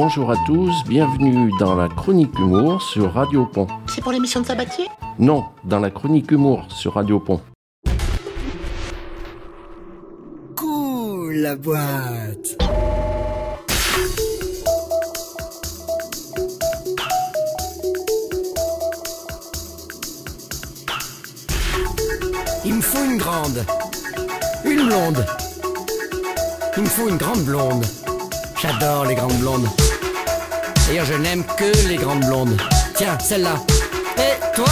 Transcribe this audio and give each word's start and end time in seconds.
Bonjour 0.00 0.30
à 0.30 0.36
tous, 0.46 0.84
bienvenue 0.86 1.50
dans 1.58 1.74
la 1.74 1.88
chronique 1.88 2.38
humour 2.38 2.80
sur 2.80 3.14
Radio 3.14 3.46
Pont. 3.46 3.66
C'est 3.88 4.00
pour 4.00 4.12
l'émission 4.12 4.40
de 4.40 4.46
Sabatier? 4.46 4.86
Non, 5.18 5.46
dans 5.64 5.80
la 5.80 5.90
chronique 5.90 6.30
humour 6.30 6.66
sur 6.68 6.94
Radio 6.94 7.18
Pont. 7.18 7.40
Cool 10.54 11.34
la 11.38 11.56
boîte 11.56 12.56
Il 22.64 22.74
me 22.74 22.80
faut 22.80 23.04
une 23.04 23.18
grande. 23.18 23.66
Une 24.64 24.86
blonde. 24.86 25.26
Il 26.76 26.84
me 26.84 26.88
faut 26.88 27.08
une 27.08 27.16
grande 27.16 27.42
blonde. 27.42 27.84
J'adore 28.62 29.06
les 29.06 29.16
grandes 29.16 29.38
blondes. 29.40 29.66
D'ailleurs, 30.88 31.04
je 31.04 31.14
n'aime 31.14 31.44
que 31.44 31.86
les 31.86 31.96
grandes 31.96 32.24
blondes. 32.24 32.56
Tiens, 32.94 33.18
celle-là. 33.18 33.56
Et 34.16 34.56
toi 34.56 34.64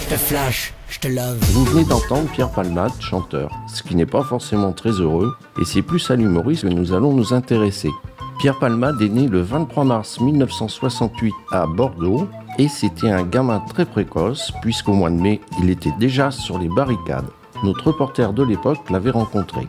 Je 0.00 0.14
te 0.14 0.18
flash, 0.18 0.72
je 0.88 0.98
te 0.98 1.08
love. 1.08 1.36
Vous 1.52 1.66
venez 1.66 1.84
d'entendre 1.84 2.26
Pierre 2.30 2.50
Palmade, 2.50 2.92
chanteur, 3.00 3.50
ce 3.68 3.82
qui 3.82 3.96
n'est 3.96 4.06
pas 4.06 4.22
forcément 4.22 4.72
très 4.72 4.92
heureux, 4.92 5.36
et 5.60 5.66
c'est 5.66 5.82
plus 5.82 6.10
à 6.10 6.16
l'humorisme 6.16 6.70
que 6.70 6.74
nous 6.74 6.94
allons 6.94 7.12
nous 7.12 7.34
intéresser. 7.34 7.90
Pierre 8.38 8.58
Palmade 8.58 9.02
est 9.02 9.10
né 9.10 9.28
le 9.28 9.42
23 9.42 9.84
mars 9.84 10.20
1968 10.20 11.34
à 11.52 11.66
Bordeaux, 11.66 12.26
et 12.58 12.68
c'était 12.68 13.10
un 13.10 13.22
gamin 13.22 13.60
très 13.60 13.84
précoce, 13.84 14.50
puisqu'au 14.62 14.94
mois 14.94 15.10
de 15.10 15.20
mai, 15.20 15.42
il 15.62 15.68
était 15.68 15.92
déjà 15.98 16.30
sur 16.30 16.58
les 16.58 16.68
barricades. 16.70 17.28
Notre 17.62 17.88
reporter 17.88 18.32
de 18.32 18.42
l'époque 18.42 18.88
l'avait 18.88 19.10
rencontré. 19.10 19.66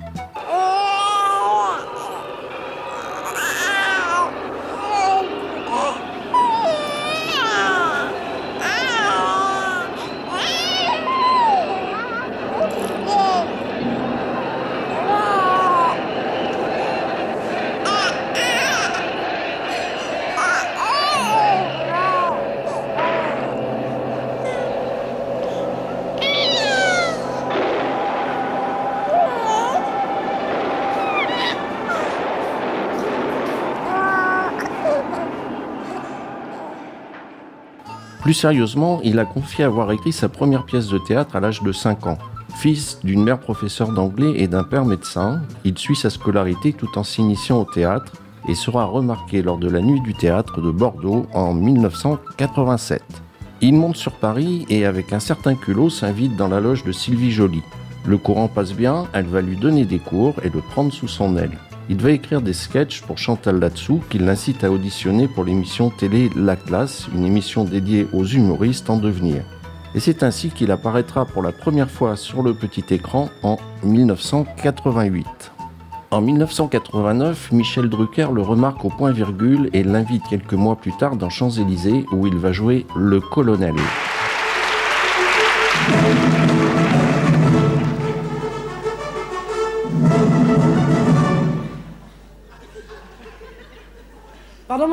Plus 38.32 38.38
sérieusement, 38.38 39.02
il 39.04 39.20
a 39.20 39.26
confié 39.26 39.66
avoir 39.66 39.92
écrit 39.92 40.14
sa 40.14 40.30
première 40.30 40.64
pièce 40.64 40.88
de 40.88 40.98
théâtre 40.98 41.36
à 41.36 41.42
l'âge 41.42 41.64
de 41.64 41.74
5 41.74 42.08
ans. 42.08 42.18
Fils 42.56 43.00
d'une 43.04 43.26
mère 43.26 43.42
professeure 43.42 43.92
d'anglais 43.92 44.36
et 44.38 44.48
d'un 44.48 44.64
père 44.64 44.86
médecin, 44.86 45.42
il 45.66 45.78
suit 45.78 45.98
sa 45.98 46.10
scolarité 46.10 46.72
tout 46.72 46.98
en 46.98 47.04
s'initiant 47.04 47.60
au 47.60 47.66
théâtre 47.66 48.14
et 48.48 48.56
sera 48.56 48.86
remarqué 48.86 49.42
lors 49.42 49.58
de 49.58 49.68
la 49.70 49.82
nuit 49.82 50.00
du 50.00 50.14
théâtre 50.14 50.62
de 50.62 50.72
Bordeaux 50.72 51.28
en 51.34 51.54
1987. 51.54 53.04
Il 53.60 53.74
monte 53.74 53.98
sur 53.98 54.14
Paris 54.14 54.66
et 54.70 54.86
avec 54.86 55.12
un 55.12 55.20
certain 55.20 55.56
culot 55.56 55.90
s'invite 55.90 56.38
dans 56.38 56.48
la 56.48 56.62
loge 56.62 56.86
de 56.86 56.94
Sylvie 56.94 57.32
Joly. 57.32 57.62
Le 58.06 58.18
courant 58.18 58.48
passe 58.48 58.72
bien, 58.72 59.08
elle 59.12 59.28
va 59.28 59.42
lui 59.42 59.58
donner 59.58 59.84
des 59.84 60.00
cours 60.00 60.36
et 60.42 60.50
le 60.50 60.62
prendre 60.62 60.94
sous 60.94 61.10
son 61.10 61.36
aile. 61.36 61.58
Il 61.90 62.02
va 62.02 62.12
écrire 62.12 62.42
des 62.42 62.54
sketchs 62.54 63.02
pour 63.02 63.18
Chantal 63.18 63.60
Latsou 63.60 64.02
qui 64.10 64.20
l'incite 64.20 64.64
à 64.64 64.72
auditionner 64.72 65.28
pour 65.28 65.44
l'émission 65.44 65.90
télé 65.90 66.30
La 66.36 66.56
une 67.14 67.26
émission 67.26 67.64
dédiée 67.64 68.08
aux 68.14 68.26
humoristes 68.26 68.90
en 68.90 68.98
devenir. 68.98 69.44
Et 69.94 70.00
c'est 70.00 70.24
ainsi 70.24 70.50
qu'il 70.50 70.72
apparaîtra 70.72 71.26
pour 71.26 71.42
la 71.42 71.52
première 71.52 71.92
fois 71.92 72.16
sur 72.16 72.44
le 72.44 72.54
petit 72.54 72.86
écran 72.94 73.30
en 73.44 73.58
1988. 73.84 75.52
En 76.12 76.22
1989, 76.22 77.52
Michel 77.52 77.90
Drucker 77.90 78.28
le 78.34 78.42
remarque 78.42 78.84
au 78.84 78.90
point-virgule 78.90 79.70
et 79.74 79.84
l'invite 79.84 80.24
quelques 80.30 80.54
mois 80.54 80.76
plus 80.76 80.96
tard 80.98 81.16
dans 81.16 81.30
Champs-Élysées 81.30 82.06
où 82.12 82.28
il 82.28 82.36
va 82.36 82.52
jouer 82.52 82.86
le 82.96 83.22
colonel. 83.22 83.76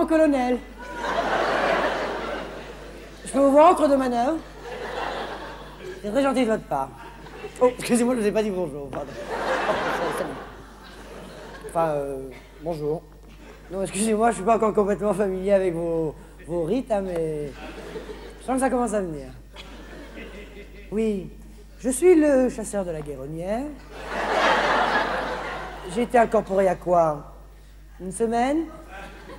Colonel. 0.09 0.59
Je 3.25 3.33
peux 3.33 3.39
vous 3.39 3.53
voir 3.53 3.73
entre 3.73 3.87
deux 3.89 3.97
manœuvres 3.97 4.39
C'est 6.03 6.11
très 6.11 6.23
gentil 6.23 6.45
de 6.45 6.51
votre 6.51 6.65
part. 6.65 6.89
Oh, 7.61 7.71
excusez-moi, 7.79 8.15
je 8.15 8.19
ne 8.19 8.23
vous 8.23 8.29
ai 8.29 8.33
pas 8.33 8.43
dit 8.43 8.51
bonjour. 8.51 8.89
Enfin, 11.69 11.89
euh, 11.89 12.31
bonjour. 12.63 13.03
Non, 13.71 13.83
excusez-moi, 13.83 14.31
je 14.31 14.37
suis 14.37 14.45
pas 14.45 14.57
encore 14.57 14.73
complètement 14.73 15.13
familier 15.13 15.53
avec 15.53 15.75
vos, 15.75 16.15
vos 16.47 16.65
rites, 16.65 16.91
hein, 16.91 17.03
mais 17.03 17.51
je 18.41 18.47
sens 18.47 18.55
que 18.55 18.61
ça 18.61 18.71
commence 18.71 18.95
à 18.95 19.03
venir. 19.03 19.27
Oui, 20.91 21.31
je 21.81 21.91
suis 21.91 22.15
le 22.15 22.49
chasseur 22.49 22.85
de 22.87 22.91
la 22.93 23.03
guéronnière. 23.03 23.67
J'ai 25.95 26.03
été 26.03 26.17
incorporé 26.17 26.67
à 26.69 26.75
quoi? 26.75 27.35
Une 28.01 28.13
semaine? 28.13 28.65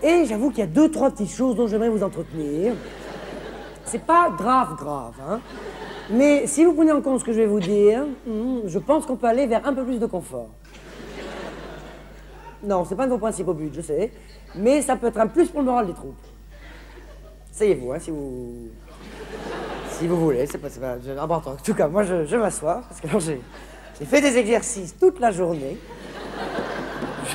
Et 0.02 0.26
j'avoue 0.26 0.50
qu'il 0.50 0.60
y 0.60 0.64
a 0.64 0.68
deux, 0.68 0.90
trois 0.90 1.12
petites 1.12 1.32
choses 1.32 1.56
dont 1.56 1.68
j'aimerais 1.68 1.90
vous 1.90 2.04
entretenir. 2.04 2.74
C'est 3.86 4.04
pas 4.04 4.30
grave, 4.38 4.76
grave, 4.76 5.14
hein. 5.28 5.40
Mais 6.12 6.48
si 6.48 6.66
vous 6.66 6.74
prenez 6.74 6.92
en 6.92 7.02
compte 7.02 7.20
ce 7.20 7.26
que 7.26 7.32
je 7.32 7.38
vais 7.38 7.46
vous 7.46 7.60
dire, 7.60 8.04
hmm, 8.26 8.62
je 8.66 8.80
pense 8.80 9.06
qu'on 9.06 9.16
peut 9.16 9.28
aller 9.28 9.46
vers 9.46 9.66
un 9.68 9.74
peu 9.74 9.84
plus 9.84 10.00
de 10.00 10.06
confort. 10.08 10.50
Non, 12.64 12.84
c'est 12.84 12.96
pas 12.96 13.06
de 13.06 13.12
vos 13.12 13.18
principaux 13.18 13.54
buts, 13.54 13.72
je 13.74 13.82
sais. 13.82 14.12
Mais 14.56 14.82
ça 14.82 14.96
peut 14.96 15.08
être 15.08 15.20
un 15.20 15.28
plus 15.28 15.50
pour 15.50 15.60
le 15.60 15.68
moral 15.68 15.86
des 15.86 15.94
troupes. 15.94 16.16
Essayez-vous, 17.54 17.92
hein, 17.92 18.00
si 18.00 18.12
vous. 18.12 18.70
Si 19.92 20.08
vous 20.08 20.18
voulez, 20.18 20.46
c'est 20.48 20.58
pas, 20.58 20.70
pas. 20.70 21.36
En 21.36 21.56
tout 21.64 21.74
cas, 21.74 21.88
moi, 21.88 22.04
je, 22.04 22.26
je 22.26 22.38
m'assois, 22.38 22.84
parce 22.88 23.02
que 23.02 23.08
j'ai 24.00 24.06
fait 24.06 24.22
des 24.22 24.38
exercices 24.38 24.98
toute 24.98 25.20
la 25.20 25.32
journée. 25.32 25.78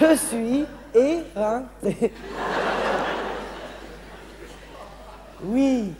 Je 0.00 0.16
suis 0.16 0.64
éreinté. 0.94 2.12
Oui. 5.44 5.92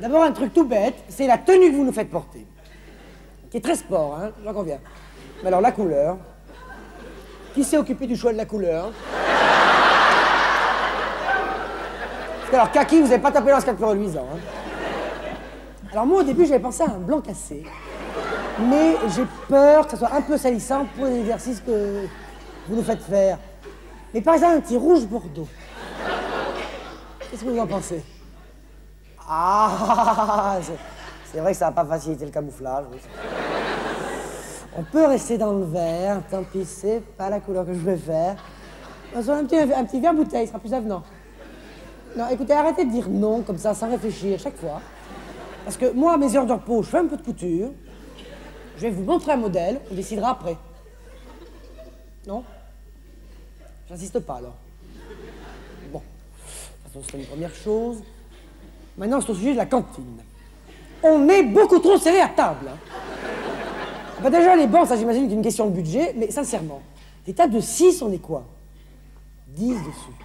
D'abord, 0.00 0.24
un 0.24 0.32
truc 0.32 0.52
tout 0.52 0.64
bête, 0.64 0.96
c'est 1.08 1.26
la 1.26 1.38
tenue 1.38 1.70
que 1.70 1.76
vous 1.76 1.84
nous 1.84 1.92
faites 1.92 2.10
porter. 2.10 2.46
Qui 3.50 3.56
est 3.56 3.60
très 3.60 3.76
sport, 3.76 4.18
hein, 4.20 4.30
j'en 4.44 4.52
conviens. 4.52 4.78
Mais 5.42 5.48
alors, 5.48 5.60
la 5.60 5.72
couleur. 5.72 6.18
Qui 7.54 7.64
s'est 7.64 7.78
occupé 7.78 8.06
du 8.06 8.16
choix 8.16 8.32
de 8.32 8.36
la 8.36 8.44
couleur? 8.44 8.92
Alors, 12.52 12.70
kaki, 12.70 13.00
vous 13.00 13.08
n'avez 13.08 13.22
pas 13.22 13.32
tapé 13.32 13.50
dans 13.50 13.60
ce 13.60 13.70
plus 13.70 13.84
reluisant. 13.84 14.26
Hein. 14.32 14.38
Alors 15.92 16.06
moi, 16.06 16.20
au 16.20 16.24
début, 16.24 16.46
j'avais 16.46 16.60
pensé 16.60 16.82
à 16.82 16.86
un 16.86 16.98
blanc 16.98 17.20
cassé. 17.20 17.64
Mais 18.58 18.96
j'ai 19.14 19.26
peur 19.48 19.84
que 19.84 19.90
ça 19.90 19.98
soit 19.98 20.14
un 20.14 20.22
peu 20.22 20.36
salissant 20.38 20.86
pour 20.96 21.06
les 21.06 21.20
exercices 21.20 21.60
que 21.60 22.06
vous 22.68 22.76
nous 22.76 22.82
faites 22.82 23.02
faire. 23.02 23.38
Mais 24.16 24.22
par 24.22 24.32
exemple, 24.32 24.56
un 24.56 24.60
petit 24.60 24.78
rouge 24.78 25.04
bordeaux. 25.04 25.46
Qu'est-ce 27.20 27.44
que 27.44 27.50
vous 27.50 27.58
en 27.58 27.66
pensez? 27.66 28.02
Ah 29.28 30.56
c'est- 31.30 31.38
vrai 31.38 31.52
que 31.52 31.58
ça 31.58 31.66
va 31.66 31.72
pas 31.72 31.84
faciliter 31.84 32.24
le 32.24 32.30
camouflage. 32.30 32.86
On 34.74 34.82
peut 34.84 35.04
rester 35.04 35.36
dans 35.36 35.52
le 35.52 35.64
vert, 35.66 36.22
tant 36.30 36.44
pis, 36.44 36.64
c'est 36.64 37.00
pas 37.18 37.28
la 37.28 37.40
couleur 37.40 37.66
que 37.66 37.74
je 37.74 37.78
veux 37.78 37.96
faire. 37.98 38.36
Un 39.14 39.44
petit, 39.44 39.58
un 39.58 39.84
petit 39.84 40.00
verre 40.00 40.14
bouteille, 40.14 40.46
ce 40.46 40.52
sera 40.52 40.60
plus 40.60 40.72
avenant. 40.72 41.02
Non, 42.16 42.28
écoutez, 42.30 42.54
arrêtez 42.54 42.86
de 42.86 42.90
dire 42.92 43.10
non 43.10 43.42
comme 43.42 43.58
ça, 43.58 43.74
sans 43.74 43.90
réfléchir, 43.90 44.38
chaque 44.38 44.56
fois. 44.56 44.80
Parce 45.66 45.76
que 45.76 45.92
moi, 45.92 46.14
à 46.14 46.16
mes 46.16 46.34
heures 46.34 46.46
de 46.46 46.54
repos, 46.54 46.82
je 46.82 46.88
fais 46.88 46.98
un 47.00 47.06
peu 47.06 47.18
de 47.18 47.22
couture. 47.22 47.68
Je 48.78 48.80
vais 48.80 48.90
vous 48.90 49.04
montrer 49.04 49.32
un 49.32 49.36
modèle, 49.36 49.78
on 49.92 49.94
décidera 49.94 50.30
après. 50.30 50.56
Non? 52.26 52.44
J'insiste 53.88 54.18
pas 54.20 54.36
alors. 54.36 54.56
Bon. 55.92 56.00
De 56.00 56.92
toute 56.92 57.04
façon, 57.04 57.18
une 57.18 57.26
première 57.26 57.54
chose. 57.54 58.02
Maintenant, 58.96 59.20
c'est 59.20 59.30
au 59.30 59.34
sujet 59.34 59.52
de 59.52 59.58
la 59.58 59.66
cantine. 59.66 60.22
On 61.02 61.28
est 61.28 61.42
beaucoup 61.42 61.78
trop 61.78 61.98
serré 61.98 62.20
à 62.20 62.28
table. 62.28 62.68
hein. 62.68 62.76
Ah 64.18 64.22
bah 64.22 64.30
déjà, 64.30 64.56
les 64.56 64.66
bancs, 64.66 64.88
ça 64.88 64.96
j'imagine 64.96 65.22
qu'il 65.22 65.30
y 65.32 65.34
a 65.34 65.36
une 65.36 65.42
question 65.42 65.66
de 65.66 65.72
budget, 65.72 66.14
mais 66.16 66.30
sincèrement, 66.30 66.80
des 67.26 67.34
tables 67.34 67.52
de 67.52 67.60
6, 67.60 68.00
on 68.00 68.10
est 68.12 68.18
quoi? 68.18 68.44
10 69.48 69.68
dessus. 69.74 70.16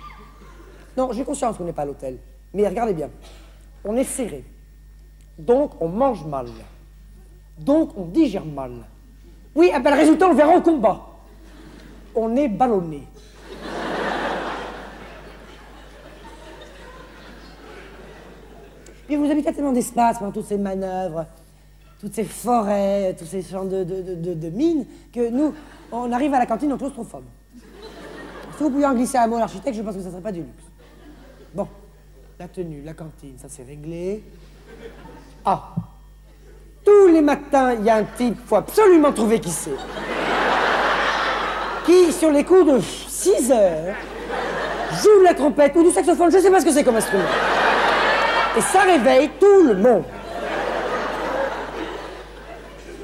Non, 0.96 1.12
j'ai 1.12 1.26
conscience 1.26 1.58
qu'on 1.58 1.66
n'est 1.66 1.74
pas 1.74 1.82
à 1.82 1.86
l'hôtel. 1.86 2.18
Mais 2.54 2.68
regardez 2.68 2.94
bien, 2.94 3.10
on 3.84 3.96
est 3.98 4.06
serré. 4.06 4.46
Donc 5.38 5.74
on 5.82 5.90
mange 5.90 6.26
mal. 6.26 6.48
Donc 7.58 7.92
on 7.98 8.06
digère 8.06 8.46
mal. 8.46 8.72
Oui, 9.56 9.70
ah 9.74 9.80
ben, 9.80 9.92
le 9.92 9.98
résultat, 9.98 10.28
on 10.28 10.30
le 10.30 10.36
verra 10.36 10.56
au 10.56 10.62
combat. 10.62 11.02
On 12.16 12.34
est 12.38 12.48
ballonné. 12.48 13.04
Vous 19.18 19.30
habitez 19.32 19.54
tellement 19.54 19.72
d'espace 19.72 20.20
pendant 20.20 20.32
toutes 20.32 20.46
ces 20.48 20.58
manœuvres, 20.58 21.26
toutes 22.00 22.14
ces 22.16 22.24
forêts, 22.24 23.16
tous 23.18 23.26
ces 23.26 23.44
champs 23.44 23.66
de, 23.66 23.84
de, 23.84 24.34
de- 24.34 24.50
mines, 24.50 24.86
que 25.14 25.30
nous, 25.30 25.54
on 25.92 26.12
arrive 26.12 26.34
à 26.34 26.40
la 26.40 26.46
cantine 26.46 26.72
en 26.74 26.78
claustrophobe. 26.78 27.24
Si 28.58 28.64
vous 28.64 28.70
pouviez 28.70 28.86
en 28.86 28.94
glisser 28.94 29.18
un 29.18 29.28
mot 29.28 29.38
à 29.38 29.42
l'architecte, 29.42 29.76
je 29.76 29.82
pense 29.82 29.96
que 29.96 30.02
ça 30.02 30.10
serait 30.12 30.22
pas 30.22 30.32
du 30.32 30.40
luxe. 30.40 30.64
Bon, 31.54 31.68
la 32.40 32.48
tenue, 32.48 32.82
la 32.84 32.94
cantine, 32.94 33.34
ça 33.38 33.48
c'est 33.50 33.64
réglé. 33.64 34.24
Ah, 35.44 35.74
tous 36.86 37.08
les 37.08 37.22
matins, 37.22 37.74
il 37.74 37.84
y 37.86 37.90
a 37.90 37.98
un 37.98 38.04
type, 38.04 38.38
faut 38.46 38.56
absolument 38.56 39.12
trouver 39.12 39.40
qui 39.40 39.50
c'est. 39.50 39.72
Qui, 41.86 42.12
sur 42.14 42.32
les 42.32 42.44
coups 42.44 42.66
de 42.74 42.80
6 42.80 43.52
heures, 43.52 43.96
joue 45.02 45.20
de 45.20 45.24
la 45.26 45.34
trompette 45.34 45.76
ou 45.76 45.84
du 45.84 45.90
saxophone, 45.92 46.32
je 46.32 46.38
sais 46.38 46.52
pas 46.52 46.60
ce 46.60 46.66
que 46.66 46.72
c'est 46.72 46.84
comme 46.84 46.96
instrument. 46.96 47.24
Et 48.58 48.62
ça 48.62 48.82
réveille 48.82 49.30
tout 49.40 49.64
le 49.64 49.76
monde. 49.76 50.04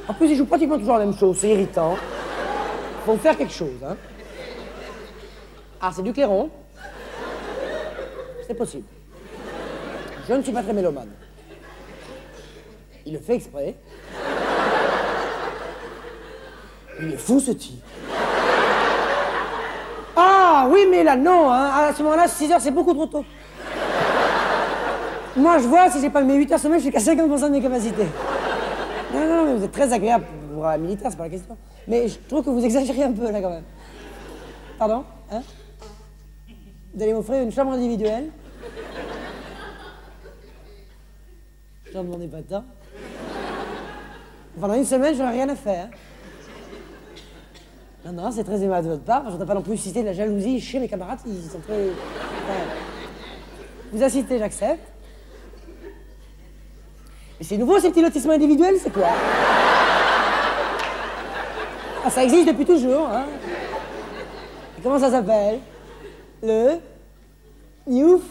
En 0.07 0.13
plus, 0.13 0.27
il 0.27 0.35
joue 0.35 0.45
pratiquement 0.45 0.77
toujours 0.77 0.97
la 0.97 1.05
même 1.05 1.17
chose, 1.17 1.37
c'est 1.39 1.49
irritant. 1.49 1.95
Faut 3.05 3.17
faire 3.17 3.37
quelque 3.37 3.53
chose, 3.53 3.81
hein. 3.85 3.95
Ah, 5.79 5.91
c'est 5.93 6.01
du 6.01 6.11
clairon 6.11 6.49
C'est 8.45 8.55
possible. 8.55 8.85
Je 10.27 10.33
ne 10.33 10.41
suis 10.41 10.51
pas 10.51 10.63
très 10.63 10.73
mélomane. 10.73 11.11
Il 13.05 13.13
le 13.13 13.19
fait 13.19 13.35
exprès. 13.35 13.75
Il 16.99 17.13
est 17.13 17.17
fou, 17.17 17.39
ce 17.39 17.51
type. 17.51 17.81
Ah, 20.15 20.67
oui, 20.69 20.87
mais 20.89 21.03
là, 21.03 21.15
non, 21.15 21.51
hein. 21.51 21.69
À 21.89 21.93
ce 21.93 22.03
moment-là, 22.03 22.27
6 22.27 22.51
heures, 22.51 22.59
c'est 22.59 22.71
beaucoup 22.71 22.93
trop 22.93 23.05
tôt. 23.05 23.23
Moi, 25.37 25.59
je 25.59 25.67
vois, 25.67 25.89
si 25.91 26.01
j'ai 26.01 26.09
pas 26.09 26.23
mes 26.23 26.35
8 26.35 26.51
heures 26.51 26.59
semaine, 26.59 26.79
je 26.79 26.85
suis 26.85 26.91
qu'à 26.91 26.99
50% 26.99 27.43
de 27.43 27.49
mes 27.49 27.61
capacités. 27.61 28.07
Non, 29.13 29.19
non, 29.19 29.45
mais 29.45 29.55
vous 29.55 29.63
êtes 29.63 29.71
très 29.71 29.93
agréable 29.93 30.25
pour 30.53 30.65
un 30.65 30.77
militaire, 30.77 31.11
c'est 31.11 31.17
pas 31.17 31.25
la 31.25 31.29
question. 31.29 31.55
Mais 31.87 32.07
je 32.07 32.17
trouve 32.27 32.43
que 32.43 32.49
vous 32.49 32.65
exagérez 32.65 33.03
un 33.03 33.11
peu, 33.11 33.31
là, 33.31 33.39
quand 33.39 33.51
même. 33.51 33.63
Pardon 34.79 35.03
Hein? 35.31 35.41
Vous 36.93 37.03
allez 37.03 37.13
m'offrir 37.13 37.43
une 37.43 37.51
chambre 37.51 37.73
individuelle? 37.73 38.29
J'en 41.93 42.03
demandais 42.03 42.27
pas 42.27 42.41
tant. 42.41 42.63
Pendant 44.59 44.73
une 44.73 44.85
semaine, 44.85 45.13
j'aurais 45.15 45.31
rien 45.33 45.49
à 45.49 45.55
faire. 45.55 45.89
Non, 48.05 48.11
non, 48.13 48.31
c'est 48.31 48.43
très 48.43 48.61
aimable 48.63 48.87
de 48.87 48.91
votre 48.93 49.03
part. 49.03 49.21
Je 49.23 49.27
ne 49.27 49.31
voudrais 49.33 49.47
pas 49.47 49.53
non 49.53 49.61
plus 49.61 49.77
citer 49.77 50.01
de 50.01 50.07
la 50.07 50.13
jalousie 50.13 50.59
chez 50.59 50.79
mes 50.79 50.87
camarades. 50.87 51.19
Ils 51.27 51.49
sont 51.49 51.59
très. 51.59 51.89
Vous 53.91 54.03
incitez, 54.03 54.39
j'accepte. 54.39 54.96
C'est 57.41 57.57
nouveau, 57.57 57.79
ces 57.79 57.89
petits 57.89 58.01
lotissements 58.01 58.33
individuels, 58.33 58.75
c'est 58.81 58.91
quoi 58.91 59.09
Ah, 62.03 62.09
ça 62.09 62.23
existe 62.23 62.47
depuis 62.47 62.65
toujours, 62.65 63.07
hein 63.07 63.25
comment 64.81 64.99
ça 64.99 65.11
s'appelle? 65.11 65.59
Le 66.41 66.77
Newf 67.87 68.21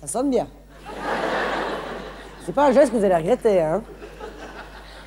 Ça 0.00 0.06
sonne 0.06 0.30
bien. 0.30 0.46
C'est 2.46 2.54
pas 2.54 2.68
un 2.68 2.72
geste 2.72 2.92
que 2.92 2.96
vous 2.96 3.04
allez 3.04 3.16
regretter, 3.16 3.60
hein 3.60 3.82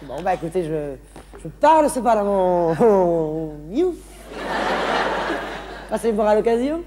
Bon, 0.04 0.22
bah 0.22 0.34
écoutez, 0.34 0.64
je, 0.64 1.48
parle 1.62 1.90
ce 1.90 2.00
par 2.00 2.18
à 2.18 2.24
mon, 2.24 2.76
mon 2.76 3.54
Newf. 3.70 3.96
Passez 5.90 6.10
le 6.10 6.16
voir 6.16 6.28
à 6.28 6.36
l'occasion. 6.36 6.84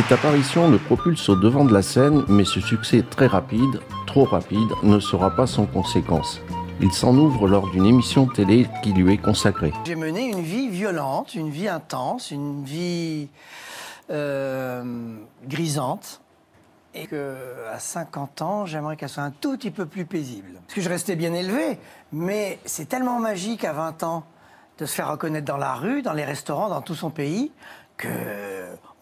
Cette 0.00 0.12
apparition 0.12 0.70
le 0.70 0.78
propulse 0.78 1.28
au 1.28 1.36
devant 1.36 1.66
de 1.66 1.74
la 1.74 1.82
scène, 1.82 2.24
mais 2.26 2.46
ce 2.46 2.58
succès 2.58 3.02
très 3.02 3.26
rapide, 3.26 3.80
trop 4.06 4.24
rapide, 4.24 4.70
ne 4.82 4.98
sera 4.98 5.36
pas 5.36 5.46
sans 5.46 5.66
conséquences. 5.66 6.40
Il 6.80 6.90
s'en 6.90 7.14
ouvre 7.18 7.46
lors 7.46 7.68
d'une 7.68 7.84
émission 7.84 8.26
télé 8.26 8.66
qui 8.82 8.94
lui 8.94 9.12
est 9.12 9.18
consacrée. 9.18 9.74
J'ai 9.84 9.96
mené 9.96 10.30
une 10.30 10.40
vie 10.40 10.70
violente, 10.70 11.34
une 11.34 11.50
vie 11.50 11.68
intense, 11.68 12.30
une 12.30 12.64
vie 12.64 13.28
euh, 14.10 15.16
grisante. 15.46 16.22
Et 16.94 17.06
que 17.06 17.36
à 17.70 17.78
50 17.78 18.40
ans, 18.40 18.64
j'aimerais 18.64 18.96
qu'elle 18.96 19.10
soit 19.10 19.22
un 19.22 19.32
tout 19.32 19.58
petit 19.58 19.70
peu 19.70 19.84
plus 19.84 20.06
paisible. 20.06 20.62
Parce 20.66 20.76
que 20.76 20.80
je 20.80 20.88
restais 20.88 21.14
bien 21.14 21.34
élevé, 21.34 21.78
mais 22.10 22.58
c'est 22.64 22.88
tellement 22.88 23.18
magique 23.18 23.66
à 23.66 23.74
20 23.74 24.02
ans 24.04 24.24
de 24.78 24.86
se 24.86 24.94
faire 24.94 25.10
reconnaître 25.10 25.44
dans 25.44 25.58
la 25.58 25.74
rue, 25.74 26.00
dans 26.00 26.14
les 26.14 26.24
restaurants, 26.24 26.70
dans 26.70 26.80
tout 26.80 26.94
son 26.94 27.10
pays, 27.10 27.52
que 27.98 28.08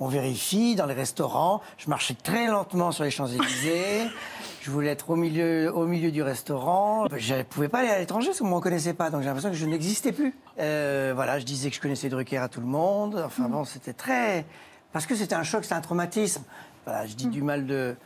on 0.00 0.08
vérifie 0.08 0.74
dans 0.74 0.86
les 0.86 0.94
restaurants. 0.94 1.60
Je 1.76 1.88
marchais 1.88 2.14
très 2.14 2.46
lentement 2.46 2.92
sur 2.92 3.04
les 3.04 3.10
Champs-Élysées. 3.10 4.02
Je 4.60 4.70
voulais 4.70 4.90
être 4.90 5.08
au 5.10 5.16
milieu, 5.16 5.74
au 5.74 5.86
milieu 5.86 6.10
du 6.10 6.20
restaurant. 6.22 7.06
Je 7.16 7.34
ne 7.36 7.42
pouvais 7.42 7.68
pas 7.68 7.78
aller 7.78 7.88
à 7.88 7.98
l'étranger 7.98 8.28
parce 8.28 8.40
qu'on 8.40 8.44
ne 8.46 8.50
me 8.50 8.56
reconnaissait 8.56 8.92
pas. 8.92 9.08
Donc 9.08 9.22
j'ai 9.22 9.26
l'impression 9.26 9.48
que 9.50 9.56
je 9.56 9.64
n'existais 9.64 10.12
plus. 10.12 10.34
Euh, 10.60 11.12
voilà, 11.14 11.38
je 11.38 11.44
disais 11.46 11.70
que 11.70 11.76
je 11.76 11.80
connaissais 11.80 12.10
Drucker 12.10 12.36
à 12.36 12.48
tout 12.48 12.60
le 12.60 12.66
monde. 12.66 13.22
Enfin 13.24 13.48
bon, 13.48 13.64
c'était 13.64 13.94
très... 13.94 14.44
Parce 14.92 15.06
que 15.06 15.14
c'était 15.14 15.34
un 15.34 15.42
choc, 15.42 15.62
c'était 15.62 15.74
un 15.76 15.80
traumatisme. 15.80 16.42
Voilà, 16.84 17.06
je 17.06 17.14
dis 17.14 17.28
du 17.28 17.40
mal 17.40 17.66
de, 17.66 17.96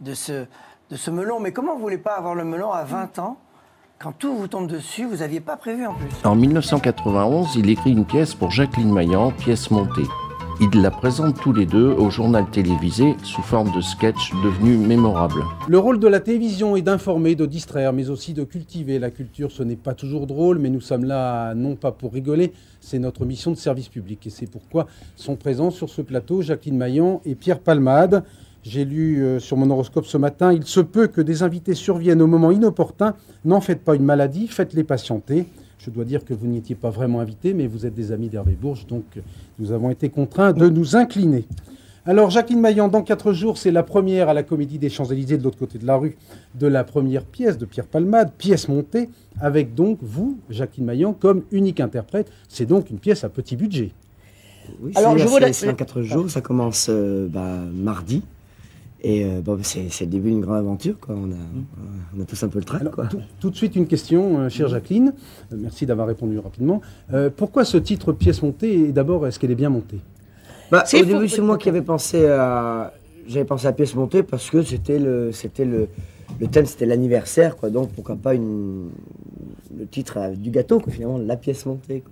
de, 0.00 0.14
ce, 0.14 0.46
de 0.90 0.96
ce 0.96 1.10
melon. 1.10 1.38
Mais 1.38 1.52
comment 1.52 1.74
vous 1.74 1.82
voulez 1.82 1.98
pas 1.98 2.14
avoir 2.16 2.34
le 2.34 2.44
melon 2.44 2.72
à 2.72 2.84
20 2.84 3.18
ans 3.18 3.36
quand 3.98 4.12
tout 4.12 4.34
vous 4.36 4.46
tombe 4.46 4.66
dessus, 4.68 5.06
vous 5.06 5.16
n'aviez 5.16 5.40
pas 5.40 5.56
prévu 5.56 5.86
en 5.86 5.94
plus? 5.94 6.08
En 6.24 6.34
1991, 6.34 7.56
il 7.56 7.68
écrit 7.70 7.92
une 7.92 8.04
pièce 8.04 8.34
pour 8.34 8.50
Jacqueline 8.50 8.92
Maillan, 8.92 9.32
pièce 9.32 9.70
montée. 9.70 10.02
Ils 10.58 10.80
la 10.80 10.90
présentent 10.90 11.38
tous 11.38 11.52
les 11.52 11.66
deux 11.66 11.90
au 11.90 12.08
journal 12.08 12.46
télévisé 12.50 13.14
sous 13.22 13.42
forme 13.42 13.70
de 13.76 13.82
sketch 13.82 14.32
devenu 14.42 14.78
mémorable. 14.78 15.44
Le 15.68 15.78
rôle 15.78 15.98
de 15.98 16.08
la 16.08 16.18
télévision 16.18 16.76
est 16.76 16.82
d'informer, 16.82 17.34
de 17.34 17.44
distraire, 17.44 17.92
mais 17.92 18.08
aussi 18.08 18.32
de 18.32 18.42
cultiver. 18.42 18.98
La 18.98 19.10
culture, 19.10 19.52
ce 19.52 19.62
n'est 19.62 19.76
pas 19.76 19.92
toujours 19.92 20.26
drôle, 20.26 20.58
mais 20.58 20.70
nous 20.70 20.80
sommes 20.80 21.04
là 21.04 21.54
non 21.54 21.76
pas 21.76 21.92
pour 21.92 22.14
rigoler, 22.14 22.54
c'est 22.80 22.98
notre 22.98 23.26
mission 23.26 23.50
de 23.50 23.56
service 23.56 23.88
public. 23.88 24.26
Et 24.26 24.30
c'est 24.30 24.50
pourquoi 24.50 24.86
sont 25.14 25.36
présents 25.36 25.70
sur 25.70 25.90
ce 25.90 26.00
plateau 26.00 26.40
Jacqueline 26.40 26.78
Maillan 26.78 27.20
et 27.26 27.34
Pierre 27.34 27.60
Palmade. 27.60 28.24
J'ai 28.62 28.86
lu 28.86 29.22
euh, 29.22 29.38
sur 29.38 29.58
mon 29.58 29.68
horoscope 29.68 30.06
ce 30.06 30.16
matin, 30.16 30.54
il 30.54 30.64
se 30.64 30.80
peut 30.80 31.06
que 31.06 31.20
des 31.20 31.42
invités 31.42 31.74
surviennent 31.74 32.22
au 32.22 32.26
moment 32.26 32.50
inopportun. 32.50 33.14
N'en 33.44 33.60
faites 33.60 33.84
pas 33.84 33.94
une 33.94 34.04
maladie, 34.04 34.48
faites-les 34.48 34.84
patienter. 34.84 35.46
Je 35.86 35.92
dois 35.92 36.04
dire 36.04 36.24
que 36.24 36.34
vous 36.34 36.48
n'y 36.48 36.58
étiez 36.58 36.74
pas 36.74 36.90
vraiment 36.90 37.20
invité, 37.20 37.54
mais 37.54 37.68
vous 37.68 37.86
êtes 37.86 37.94
des 37.94 38.10
amis 38.10 38.28
d'Hervé 38.28 38.56
Bourges, 38.60 38.86
donc 38.88 39.04
euh, 39.16 39.20
nous 39.60 39.70
avons 39.70 39.88
été 39.90 40.08
contraints 40.08 40.52
de 40.52 40.68
nous 40.68 40.96
incliner. 40.96 41.44
Alors, 42.04 42.28
Jacqueline 42.30 42.60
Maillan, 42.60 42.88
dans 42.88 43.02
quatre 43.02 43.32
jours, 43.32 43.56
c'est 43.56 43.70
la 43.70 43.84
première 43.84 44.28
à 44.28 44.34
la 44.34 44.42
Comédie 44.42 44.78
des 44.78 44.88
Champs-Élysées 44.88 45.38
de 45.38 45.44
l'autre 45.44 45.58
côté 45.58 45.78
de 45.78 45.86
la 45.86 45.96
rue 45.96 46.16
de 46.56 46.66
la 46.66 46.82
première 46.82 47.24
pièce 47.24 47.56
de 47.56 47.64
Pierre 47.66 47.86
Palmade, 47.86 48.32
pièce 48.36 48.68
montée, 48.68 49.10
avec 49.40 49.76
donc 49.76 49.98
vous, 50.02 50.38
Jacqueline 50.50 50.86
Maillan, 50.86 51.12
comme 51.12 51.42
unique 51.52 51.78
interprète. 51.78 52.32
C'est 52.48 52.66
donc 52.66 52.90
une 52.90 52.98
pièce 52.98 53.22
à 53.22 53.28
petit 53.28 53.54
budget. 53.54 53.92
Oui, 54.82 54.90
Alors, 54.96 55.12
c'est- 55.16 55.28
je 55.48 55.52
c'est 55.52 55.66
dans 55.66 55.74
quatre 55.74 56.02
jours, 56.02 56.28
ça 56.28 56.40
commence 56.40 56.88
euh, 56.90 57.28
bah, 57.28 57.60
mardi. 57.72 58.22
Et 59.02 59.24
euh, 59.24 59.40
bon, 59.40 59.58
c'est 59.62 59.88
c'est 59.90 60.04
le 60.06 60.10
début 60.10 60.30
d'une 60.30 60.40
grande 60.40 60.58
aventure, 60.58 60.98
quoi. 60.98 61.14
On 61.16 61.30
a, 61.30 61.36
on 62.16 62.20
a 62.22 62.24
tous 62.24 62.42
un 62.42 62.48
peu 62.48 62.58
le 62.58 62.90
quoi. 62.90 63.06
tout, 63.06 63.20
tout 63.40 63.50
de 63.50 63.56
suite, 63.56 63.76
une 63.76 63.86
question, 63.86 64.40
euh, 64.40 64.48
chère 64.48 64.68
Jacqueline. 64.68 65.12
Euh, 65.52 65.56
merci 65.58 65.86
d'avoir 65.86 66.08
répondu 66.08 66.38
rapidement. 66.38 66.80
Euh, 67.12 67.30
pourquoi 67.34 67.64
ce 67.64 67.76
titre 67.76 68.12
pièce 68.12 68.42
montée 68.42 68.88
Et 68.88 68.92
d'abord, 68.92 69.26
est-ce 69.26 69.38
qu'elle 69.38 69.50
est 69.50 69.56
bien 69.56 69.68
montée? 69.68 69.98
Bah, 70.70 70.84
C'est 70.86 71.02
au 71.02 71.04
début, 71.04 71.28
c'est 71.28 71.42
moi 71.42 71.58
qui 71.58 71.68
avais 71.68 71.82
pensé 71.82 72.26
à. 72.26 72.92
J'avais 73.28 73.44
pensé 73.44 73.66
à 73.66 73.72
pièce 73.72 73.94
montée 73.94 74.22
parce 74.22 74.50
que 74.50 74.62
c'était 74.62 74.98
le, 75.00 75.32
c'était 75.32 75.64
le, 75.64 75.88
le 76.40 76.48
thème, 76.48 76.66
c'était 76.66 76.86
l'anniversaire. 76.86 77.56
Donc 77.70 77.90
pourquoi 77.90 78.16
pas 78.16 78.34
le 78.34 79.84
titre 79.90 80.34
du 80.36 80.50
gâteau, 80.50 80.80
quoi, 80.80 80.92
finalement, 80.92 81.18
la 81.18 81.36
pièce 81.36 81.66
montée. 81.66 82.02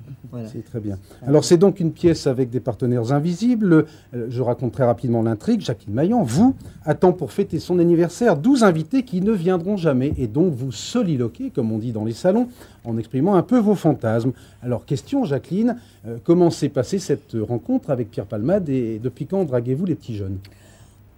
C'est 0.53 0.65
très 0.65 0.81
bien. 0.81 0.99
Alors, 1.27 1.45
c'est 1.45 1.57
donc 1.57 1.79
une 1.79 1.93
pièce 1.93 2.27
avec 2.27 2.51
des 2.51 2.61
partenaires 2.61 3.13
invisibles. 3.13 3.87
Euh, 4.15 4.27
Je 4.29 4.43
raconte 4.43 4.73
très 4.73 4.85
rapidement 4.85 5.23
l'intrigue. 5.23 5.61
Jacqueline 5.61 5.95
Maillan, 5.95 6.23
vous, 6.25 6.57
attend 6.85 7.13
pour 7.13 7.31
fêter 7.33 7.61
son 7.61 7.79
anniversaire 7.79 8.37
12 8.37 8.65
invités 8.65 9.05
qui 9.05 9.21
ne 9.21 9.33
viendront 9.33 9.77
jamais. 9.77 10.13
Et 10.19 10.27
donc, 10.27 10.53
vous 10.53 10.73
soliloquez, 10.73 11.51
comme 11.51 11.71
on 11.71 11.79
dit 11.79 11.93
dans 11.93 12.05
les 12.05 12.13
salons, 12.13 12.49
en 12.85 12.99
exprimant 12.99 13.37
un 13.37 13.43
peu 13.43 13.59
vos 13.59 13.77
fantasmes. 13.77 14.33
Alors, 14.63 14.85
question, 14.85 15.25
Jacqueline, 15.25 15.77
euh, 16.07 16.17
comment 16.25 16.51
s'est 16.51 16.69
passée 16.69 16.99
cette 16.99 17.37
rencontre 17.41 17.91
avec 17.91 18.11
Pierre 18.11 18.27
Palmade 18.27 18.69
et 18.69 18.99
depuis 18.99 19.27
quand 19.27 19.45
draguez-vous 19.45 19.87
les 19.87 19.95
petits 19.95 20.17
jeunes? 20.17 20.39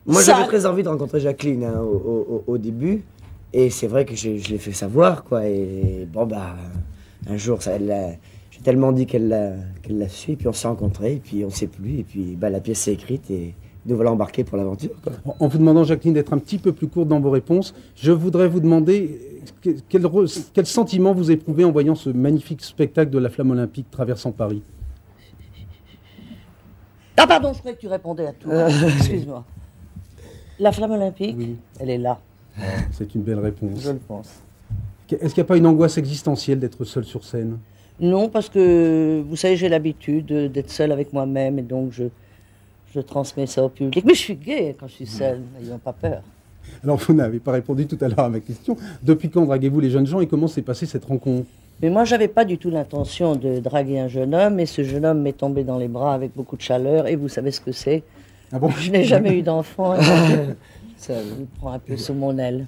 Moi, 0.06 0.22
j'avais 0.22 0.46
très 0.46 0.66
envie 0.66 0.82
de 0.82 0.88
rencontrer 0.88 1.20
Jacqueline 1.20 1.64
hein, 1.64 1.80
au, 1.80 2.44
au- 2.44 2.44
au 2.46 2.58
début. 2.58 3.02
Et 3.52 3.70
c'est 3.70 3.86
vrai 3.86 4.04
que 4.04 4.14
je 4.14 4.28
l'ai 4.30 4.58
fait 4.58 4.72
savoir, 4.72 5.24
quoi. 5.24 5.46
Et 5.46 6.06
bon, 6.12 6.26
bah, 6.26 6.56
un 7.28 7.36
jour, 7.36 7.62
ça, 7.62 7.72
elle 7.72 7.86
l'a- 7.86 8.10
j'ai 8.50 8.60
tellement 8.60 8.92
dit 8.92 9.06
qu'elle 9.06 9.28
l'a 9.28 9.52
qu'elle 9.82 9.98
l'a 9.98 10.08
su. 10.08 10.32
Et 10.32 10.36
puis 10.36 10.46
on 10.48 10.52
s'est 10.52 10.68
rencontrés, 10.68 11.14
et 11.14 11.18
puis 11.20 11.42
on 11.44 11.48
ne 11.48 11.52
sait 11.52 11.66
plus. 11.66 11.98
Et 11.98 12.02
puis 12.04 12.36
bah, 12.36 12.50
la 12.50 12.60
pièce 12.60 12.86
est 12.88 12.92
écrite, 12.92 13.30
et 13.30 13.54
nous 13.86 13.96
voilà 13.96 14.12
embarqués 14.12 14.44
pour 14.44 14.56
l'aventure. 14.58 14.90
En- 15.40 15.48
vous 15.48 15.58
demandant, 15.58 15.84
Jacqueline, 15.84 16.14
d'être 16.14 16.32
un 16.32 16.38
petit 16.38 16.58
peu 16.58 16.72
plus 16.72 16.86
courte 16.88 17.08
dans 17.08 17.20
vos 17.20 17.30
réponses, 17.30 17.74
je 17.96 18.12
voudrais 18.12 18.48
vous 18.48 18.60
demander 18.60 19.40
que- 19.62 19.70
quel, 19.88 20.02
re- 20.02 20.44
quel 20.52 20.66
sentiment 20.66 21.12
vous 21.14 21.30
éprouvez 21.30 21.64
en 21.64 21.72
voyant 21.72 21.94
ce 21.94 22.10
magnifique 22.10 22.62
spectacle 22.62 23.10
de 23.10 23.18
la 23.18 23.28
flamme 23.30 23.50
olympique 23.52 23.90
traversant 23.90 24.32
Paris? 24.32 24.62
Ah 27.16 27.26
pardon, 27.26 27.52
je 27.54 27.58
croyais 27.58 27.76
que 27.76 27.80
tu 27.80 27.88
répondais 27.88 28.26
à 28.26 28.32
tout. 28.32 28.50
Excuse-moi. 28.98 29.44
La 30.58 30.72
flamme 30.72 30.92
olympique, 30.92 31.36
Oui. 31.38 31.56
elle 31.80 31.90
est 31.90 31.98
là, 31.98 32.18
C'est 32.92 33.14
une 33.14 33.22
belle 33.22 33.38
réponse. 33.40 33.80
je 33.82 33.90
le 33.90 33.98
pense. 33.98 34.28
Est-ce 35.10 35.34
qu'il 35.34 35.42
n'y 35.42 35.46
a 35.46 35.48
pas 35.48 35.56
une 35.56 35.66
angoisse 35.66 35.98
existentielle 35.98 36.58
d'être 36.58 36.84
seul 36.84 37.04
sur 37.04 37.24
scène? 37.24 37.58
Non, 38.00 38.28
parce 38.28 38.48
que 38.48 39.22
vous 39.28 39.36
savez, 39.36 39.56
j'ai 39.56 39.68
l'habitude 39.68 40.26
de- 40.26 40.46
d'être 40.48 40.70
seule 40.70 40.92
avec 40.92 41.12
moi-même 41.12 41.58
et 41.58 41.62
donc 41.62 41.92
je, 41.92 42.04
je 42.94 43.00
transmets 43.00 43.46
ça 43.46 43.62
au 43.64 43.68
public. 43.68 44.04
Mais 44.04 44.14
je 44.14 44.20
suis 44.20 44.34
gay 44.34 44.74
quand 44.78 44.88
je 44.88 44.94
suis 44.94 45.06
seule, 45.06 45.40
n'ayons 45.60 45.78
pas 45.78 45.92
peur. 45.92 46.22
Alors, 46.82 46.96
vous 46.96 47.14
n'avez 47.14 47.38
pas 47.38 47.52
répondu 47.52 47.86
tout 47.86 47.98
à 48.00 48.08
l'heure 48.08 48.20
à 48.20 48.28
ma 48.28 48.40
question. 48.40 48.76
Depuis 49.02 49.30
quand 49.30 49.44
draguez-vous 49.46 49.80
les 49.80 49.90
jeunes 49.90 50.06
gens 50.06 50.20
et 50.20 50.26
comment 50.26 50.48
s'est 50.48 50.62
passée 50.62 50.84
cette 50.86 51.04
rencontre? 51.04 51.46
Mais 51.80 51.90
moi, 51.90 52.04
j'avais 52.04 52.28
pas 52.28 52.44
du 52.44 52.58
tout 52.58 52.70
l'intention 52.70 53.36
de 53.36 53.60
draguer 53.60 54.00
un 54.00 54.08
jeune 54.08 54.34
homme 54.34 54.58
et 54.58 54.66
ce 54.66 54.82
jeune 54.82 55.04
homme 55.04 55.20
m'est 55.22 55.36
tombé 55.36 55.62
dans 55.62 55.78
les 55.78 55.88
bras 55.88 56.14
avec 56.14 56.32
beaucoup 56.34 56.56
de 56.56 56.62
chaleur 56.62 57.06
et 57.06 57.14
vous 57.16 57.28
savez 57.28 57.50
ce 57.50 57.60
que 57.60 57.70
c'est? 57.72 58.02
Ah 58.52 58.58
bon 58.58 58.70
Je 58.70 58.90
n'ai 58.90 59.04
jamais 59.04 59.38
eu 59.38 59.42
d'enfant 59.42 59.94
ça 60.96 61.12
me 61.14 61.46
prend 61.58 61.72
un 61.72 61.78
peu 61.78 61.96
sous 61.96 62.14
mon 62.14 62.36
aile. 62.38 62.66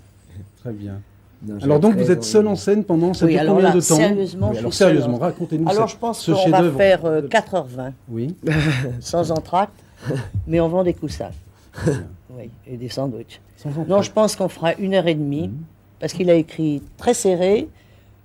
Très 0.61 0.73
bien. 0.73 1.01
Non, 1.47 1.57
Alors 1.63 1.79
donc 1.79 1.95
vous 1.95 2.11
êtes 2.11 2.25
seul 2.25 2.49
en 2.49 2.57
scène 2.57 2.83
pendant 2.83 3.15
ça 3.15 3.25
Oui, 3.25 3.33
dure 3.33 3.41
alors 3.43 3.55
combien 3.55 3.69
là, 3.69 3.75
de 3.77 3.81
temps 3.81 3.95
sérieusement, 3.97 4.51
Oui, 4.51 4.59
Alors 4.59 4.75
sérieusement, 4.75 5.15
en- 5.15 5.19
racontez-nous 5.19 5.69
Alors 5.69 5.89
cette- 5.89 5.97
je 5.97 6.01
pense 6.01 6.21
ce 6.21 6.33
qu'on 6.33 6.51
va 6.51 6.71
faire 6.73 7.05
euh, 7.05 7.23
4h20 7.23 7.93
Oui. 8.11 8.35
sans 9.01 9.31
entracte, 9.31 9.73
mais 10.49 10.59
on 10.59 10.69
vend 10.69 10.83
des 10.83 10.95
coussins. 10.95 11.31
Oui, 12.31 12.51
et 12.67 12.77
des 12.77 12.89
sandwichs. 12.89 13.41
Sans 13.57 13.69
entracte. 13.71 13.89
Non, 13.89 14.03
je 14.03 14.11
pense 14.11 14.35
qu'on 14.35 14.49
fera 14.49 14.75
une 14.75 14.95
heure 14.95 15.07
et 15.07 15.15
demie, 15.15 15.51
parce 16.01 16.13
qu'il 16.13 16.29
a 16.29 16.35
écrit 16.35 16.83
très 16.97 17.15
serré. 17.15 17.69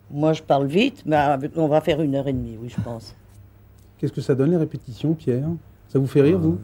Moi, 0.09 0.33
je 0.33 0.41
parle 0.41 0.65
vite, 0.65 1.03
mais 1.05 1.17
on 1.55 1.67
va 1.67 1.81
faire 1.81 2.01
une 2.01 2.15
heure 2.15 2.27
et 2.27 2.33
demie, 2.33 2.57
oui, 2.61 2.69
je 2.75 2.81
pense. 2.81 3.13
Qu'est-ce 3.99 4.11
que 4.13 4.21
ça 4.21 4.33
donne 4.33 4.51
les 4.51 4.57
répétitions, 4.57 5.13
Pierre? 5.13 5.45
Ça 5.89 5.99
vous 5.99 6.07
fait 6.07 6.21
rire, 6.21 6.39
vous? 6.39 6.57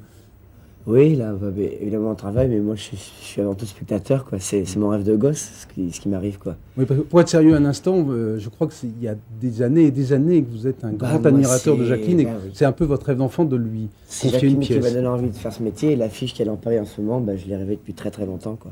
Oui, 0.90 1.16
là, 1.16 1.34
bah, 1.34 1.52
mais 1.56 1.78
évidemment, 1.82 2.10
on 2.12 2.16
travaille, 2.16 2.48
mais 2.50 2.60
moi, 2.60 2.74
je 2.74 2.82
suis, 2.82 2.98
je 3.22 3.26
suis 3.26 3.42
avant 3.42 3.54
tout 3.54 3.68
spectateur, 3.68 4.26
quoi. 4.26 4.40
C'est 4.40 4.66
mon 4.76 4.90
rêve 4.90 5.04
de 5.04 5.16
gosse, 5.16 5.48
ce 5.62 5.68
qui, 5.72 5.92
ce 5.92 6.02
qui 6.02 6.10
m'arrive, 6.10 6.40
quoi. 6.40 6.56
Oui, 6.78 6.86
parce 6.86 7.00
que 7.00 7.06
pour 7.06 7.22
être 7.22 7.30
sérieux 7.30 7.54
un 7.54 7.64
instant, 7.66 8.08
euh, 8.10 8.40
je 8.40 8.50
crois 8.50 8.66
que 8.66 8.74
c'est 8.74 8.88
il 8.88 9.04
y 9.04 9.08
a 9.08 9.16
des 9.40 9.62
années 9.62 9.84
et 9.84 9.92
des 9.92 10.14
années 10.14 10.42
que 10.42 10.50
vous 10.50 10.66
êtes 10.66 10.84
un 10.84 10.92
grand 10.92 11.20
moi, 11.20 11.28
admirateur 11.28 11.78
de 11.78 11.86
Jacqueline 11.86 12.22
et 12.22 12.26
que 12.26 12.30
bah 12.30 12.38
oui. 12.44 12.52
c'est 12.56 12.66
un 12.66 12.72
peu 12.72 12.86
votre 12.86 13.06
rêve 13.06 13.18
d'enfant 13.18 13.46
de 13.46 13.56
lui 13.56 13.90
C'est 14.08 14.32
confier 14.32 14.48
une 14.50 14.56
Jacqueline 14.56 14.60
qui 14.62 14.74
pièce. 14.74 14.84
m'a 14.84 14.92
donné 14.92 15.08
envie 15.08 15.30
de 15.30 15.36
faire 15.36 15.54
ce 15.54 15.62
métier, 15.62 15.92
et 15.92 15.96
l'affiche 15.96 16.34
qu'elle 16.34 16.50
en 16.50 16.56
Paris 16.56 16.80
en 16.80 16.86
ce 16.86 17.00
moment, 17.02 17.22
bah, 17.22 17.38
je 17.38 17.46
l'ai 17.46 17.56
rêvé 17.56 17.76
depuis 17.76 17.94
très 17.94 18.10
très 18.10 18.26
longtemps, 18.26 18.56
quoi. 18.56 18.72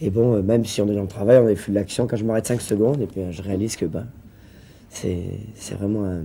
Et 0.00 0.10
bon, 0.10 0.34
euh, 0.34 0.42
même 0.42 0.64
si 0.64 0.80
on 0.80 0.88
est 0.88 0.94
dans 0.94 1.02
le 1.02 1.08
travail, 1.08 1.38
on 1.38 1.48
est 1.48 1.56
flux 1.56 1.72
de 1.72 1.78
l'action, 1.78 2.06
quand 2.06 2.16
je 2.16 2.24
m'arrête 2.24 2.46
5 2.46 2.60
secondes, 2.60 3.00
et 3.02 3.06
puis 3.06 3.20
euh, 3.20 3.32
je 3.32 3.42
réalise 3.42 3.74
que, 3.74 3.84
bah, 3.84 4.04
c'est 4.90 5.74
vraiment 5.76 6.04
une 6.04 6.24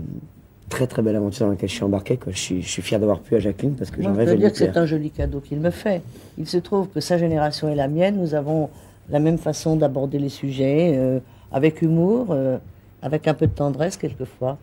très 0.69 0.87
très 0.87 1.01
belle 1.01 1.15
aventure 1.15 1.45
dans 1.45 1.51
laquelle 1.51 1.69
je 1.69 1.75
suis 1.75 1.83
embarqué, 1.83 2.17
quoi. 2.17 2.31
Je 2.33 2.37
suis, 2.37 2.61
je 2.61 2.67
suis 2.67 2.81
fier 2.81 2.99
d'avoir 2.99 3.19
pu 3.19 3.35
à 3.35 3.39
Jacqueline, 3.39 3.75
parce 3.75 3.91
que 3.91 4.01
j'en 4.01 4.13
je 4.13 4.23
dois 4.23 4.25
de 4.25 4.35
dire 4.35 4.51
que 4.51 4.57
c'est 4.57 4.77
un 4.77 4.85
joli 4.85 5.09
cadeau 5.11 5.39
qu'il 5.39 5.59
me 5.59 5.69
fait. 5.69 6.01
Il 6.37 6.47
se 6.47 6.57
trouve 6.57 6.87
que 6.89 6.99
sa 6.99 7.17
génération 7.17 7.69
et 7.69 7.75
la 7.75 7.87
mienne, 7.87 8.17
nous 8.17 8.33
avons 8.33 8.69
la 9.09 9.19
même 9.19 9.37
façon 9.37 9.75
d'aborder 9.75 10.17
les 10.19 10.29
sujets, 10.29 10.93
euh, 10.95 11.19
avec 11.51 11.81
humour, 11.81 12.27
euh, 12.31 12.57
avec 13.01 13.27
un 13.27 13.33
peu 13.33 13.47
de 13.47 13.51
tendresse 13.51 13.97
quelquefois, 13.97 14.57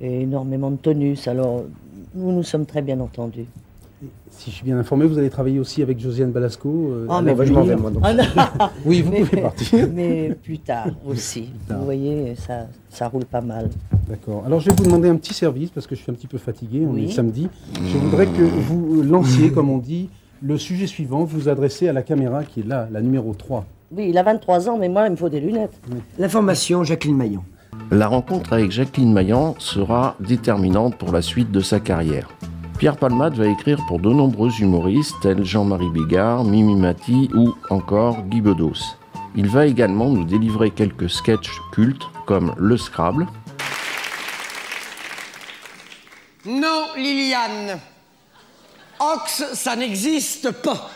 et 0.00 0.22
énormément 0.22 0.70
de 0.70 0.76
tonus. 0.76 1.28
Alors, 1.28 1.64
nous 2.14 2.32
nous 2.32 2.42
sommes 2.42 2.66
très 2.66 2.82
bien 2.82 2.98
entendus. 3.00 3.46
Si 4.30 4.50
je 4.50 4.56
suis 4.56 4.64
bien 4.64 4.78
informé, 4.78 5.06
vous 5.06 5.16
allez 5.18 5.30
travailler 5.30 5.58
aussi 5.58 5.80
avec 5.82 5.98
Josiane 5.98 6.30
Balasco. 6.30 6.68
euh, 6.68 7.06
Ah, 7.08 7.22
mais 7.22 7.34
bah, 7.34 7.44
je 7.46 7.52
m'en 7.52 7.62
vais, 7.62 7.74
l'avenir. 7.74 7.90
moi, 8.00 8.12
donc. 8.12 8.18
Ah. 8.58 8.70
Oui, 8.84 9.00
vous 9.00 9.10
mais, 9.10 9.20
pouvez 9.24 9.40
partir. 9.42 9.88
mais 9.94 10.36
plus 10.42 10.58
tard 10.58 10.88
aussi. 11.06 11.48
tard. 11.66 11.78
Vous 11.78 11.84
voyez, 11.86 12.34
ça, 12.36 12.66
ça 12.90 13.08
roule 13.08 13.24
pas 13.24 13.40
mal. 13.40 13.70
D'accord. 14.08 14.42
Alors 14.46 14.60
je 14.60 14.68
vais 14.68 14.76
vous 14.76 14.84
demander 14.84 15.08
un 15.08 15.16
petit 15.16 15.32
service 15.34 15.70
parce 15.70 15.86
que 15.86 15.94
je 15.96 16.02
suis 16.02 16.12
un 16.12 16.14
petit 16.14 16.26
peu 16.26 16.36
fatigué, 16.38 16.86
on 16.86 16.92
Oui. 16.94 17.06
est 17.06 17.10
samedi. 17.12 17.48
Je 17.74 17.96
voudrais 17.96 18.26
que 18.26 18.42
vous 18.42 19.02
lanciez, 19.02 19.50
comme 19.50 19.70
on 19.70 19.78
dit, 19.78 20.10
le 20.42 20.58
sujet 20.58 20.86
suivant, 20.86 21.24
vous 21.24 21.38
vous 21.40 21.48
adressez 21.48 21.88
à 21.88 21.92
la 21.94 22.02
caméra 22.02 22.44
qui 22.44 22.60
est 22.60 22.66
là, 22.66 22.88
la 22.92 23.00
numéro 23.00 23.32
3. 23.32 23.64
Oui, 23.92 24.08
il 24.10 24.18
a 24.18 24.22
23 24.22 24.68
ans, 24.68 24.76
mais 24.78 24.88
moi, 24.90 25.06
il 25.06 25.12
me 25.12 25.16
faut 25.16 25.28
des 25.30 25.40
lunettes. 25.40 25.80
L'information, 26.18 26.84
Jacqueline 26.84 27.16
Maillon. 27.16 27.42
La 27.90 28.08
rencontre 28.08 28.52
avec 28.52 28.70
Jacqueline 28.70 29.12
Maillan 29.12 29.54
sera 29.58 30.16
déterminante 30.20 30.96
pour 30.96 31.12
la 31.12 31.22
suite 31.22 31.50
de 31.50 31.60
sa 31.60 31.80
carrière. 31.80 32.28
Pierre 32.78 32.98
Palmade 32.98 33.34
va 33.34 33.46
écrire 33.46 33.78
pour 33.88 34.00
de 34.00 34.10
nombreux 34.10 34.50
humoristes 34.60 35.14
tels 35.22 35.44
Jean-Marie 35.44 35.88
Bigard, 35.88 36.44
Mimi 36.44 36.76
Mati 36.76 37.30
ou 37.34 37.54
encore 37.70 38.22
Guy 38.24 38.42
Bedos. 38.42 38.96
Il 39.34 39.48
va 39.48 39.66
également 39.66 40.10
nous 40.10 40.24
délivrer 40.24 40.70
quelques 40.70 41.08
sketchs 41.08 41.58
cultes 41.72 42.04
comme 42.26 42.54
Le 42.58 42.76
Scrabble, 42.76 43.26
Non, 46.44 46.88
Liliane. 46.96 47.80
Ox, 49.00 49.54
ça 49.54 49.74
n'existe 49.74 50.50
pas. 50.50 50.90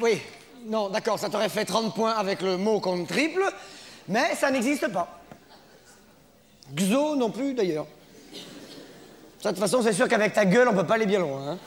Oui, 0.00 0.20
non, 0.66 0.90
d'accord, 0.90 1.18
ça 1.18 1.28
t'aurait 1.28 1.48
fait 1.48 1.64
30 1.64 1.94
points 1.94 2.12
avec 2.12 2.40
le 2.42 2.56
mot 2.56 2.78
contre 2.78 3.08
triple, 3.08 3.42
mais 4.06 4.34
ça 4.36 4.50
n'existe 4.50 4.92
pas. 4.92 5.20
Xo 6.74 7.16
non 7.16 7.30
plus, 7.30 7.54
d'ailleurs. 7.54 7.86
De 9.42 9.48
toute 9.48 9.58
façon, 9.58 9.82
c'est 9.82 9.92
sûr 9.92 10.06
qu'avec 10.06 10.34
ta 10.34 10.44
gueule, 10.44 10.68
on 10.68 10.74
peut 10.74 10.86
pas 10.86 10.94
aller 10.94 11.06
bien 11.06 11.20
loin. 11.20 11.52
hein. 11.52 11.58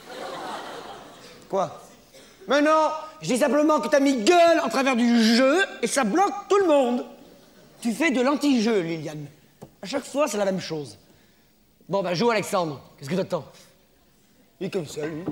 Quoi? 1.50 1.82
Mais 2.48 2.62
non, 2.62 2.90
je 3.22 3.28
dis 3.28 3.38
simplement 3.38 3.80
que 3.80 3.88
t'as 3.88 4.00
mis 4.00 4.18
gueule 4.24 4.60
en 4.60 4.70
travers 4.70 4.96
du 4.96 5.24
jeu 5.24 5.66
et 5.82 5.88
ça 5.88 6.04
bloque 6.04 6.34
tout 6.50 6.58
le 6.60 6.68
monde. 6.68 7.06
Tu 7.82 7.94
fais 7.94 8.12
de 8.12 8.22
l'anti-jeu, 8.22 8.82
Liliane. 8.82 9.26
À 9.82 9.86
chaque 9.86 10.04
fois, 10.06 10.28
c'est 10.28 10.38
la 10.38 10.46
même 10.46 10.60
chose. 10.60 10.98
Bon, 11.90 12.04
bah, 12.04 12.14
joue 12.14 12.30
Alexandre. 12.32 12.82
Qu'est-ce 12.98 13.10
que 13.10 13.16
t'attends? 13.16 13.46
Il 14.60 14.70
comme 14.70 14.88
ça, 14.88 15.06
lui. 15.06 15.24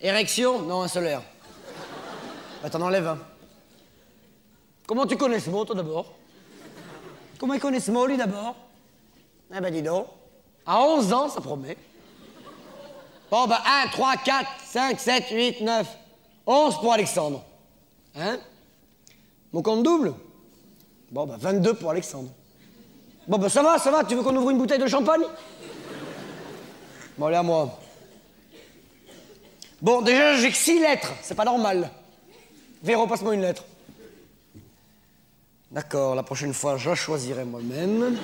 Érection? 0.00 0.62
Non, 0.62 0.82
un 0.82 0.88
solaire. 0.88 1.22
Bah, 2.62 2.70
t'en 2.70 2.80
enlèves 2.80 3.08
un. 3.08 3.18
Comment 4.86 5.06
tu 5.06 5.16
connais 5.16 5.40
ce 5.40 5.50
mot, 5.50 5.64
toi, 5.64 5.74
d'abord? 5.74 6.14
Comment 7.38 7.54
il 7.54 7.60
connaît 7.60 7.80
ce 7.80 7.90
mot, 7.90 8.06
lui, 8.06 8.16
d'abord? 8.16 8.54
Eh 9.54 9.60
ben, 9.60 9.72
dis 9.72 9.82
donc. 9.82 10.06
À 10.66 10.82
11 10.82 11.12
ans, 11.12 11.28
ça 11.28 11.40
promet. 11.40 11.76
Bon, 13.30 13.46
bah, 13.46 13.62
1, 13.84 13.88
3, 13.88 14.16
4, 14.16 14.46
5, 14.66 15.00
7, 15.00 15.24
8, 15.30 15.60
9. 15.62 15.86
11 16.46 16.80
pour 16.80 16.92
Alexandre. 16.92 17.44
Hein? 18.16 18.38
Mon 19.52 19.62
compte 19.62 19.82
double? 19.82 20.14
Bon, 21.10 21.26
bah, 21.26 21.36
22 21.38 21.74
pour 21.74 21.90
Alexandre. 21.90 22.30
Bon, 23.26 23.36
ben 23.36 23.50
ça 23.50 23.62
va, 23.62 23.78
ça 23.78 23.90
va, 23.90 24.04
tu 24.04 24.14
veux 24.14 24.22
qu'on 24.22 24.34
ouvre 24.34 24.50
une 24.50 24.58
bouteille 24.58 24.78
de 24.78 24.86
champagne? 24.86 25.22
Bon, 27.18 27.26
allez 27.26 27.36
à 27.36 27.42
moi. 27.42 27.78
Bon, 29.82 30.00
déjà, 30.00 30.36
j'ai 30.36 30.50
que 30.50 30.56
six 30.56 30.80
lettres, 30.80 31.12
c'est 31.22 31.34
pas 31.34 31.44
normal. 31.44 31.90
Véro, 32.82 33.06
passe-moi 33.06 33.34
une 33.34 33.42
lettre. 33.42 33.64
D'accord, 35.70 36.14
la 36.14 36.22
prochaine 36.22 36.54
fois, 36.54 36.78
je 36.78 36.94
choisirai 36.94 37.44
moi-même. 37.44 38.16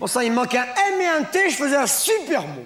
Bon, 0.00 0.06
ça, 0.06 0.24
il 0.24 0.30
me 0.30 0.36
manque 0.36 0.54
un 0.54 0.64
M 0.64 1.00
et 1.02 1.06
un 1.06 1.22
T, 1.24 1.50
je 1.50 1.56
faisais 1.56 1.76
un 1.76 1.86
super 1.86 2.46
mot. 2.46 2.64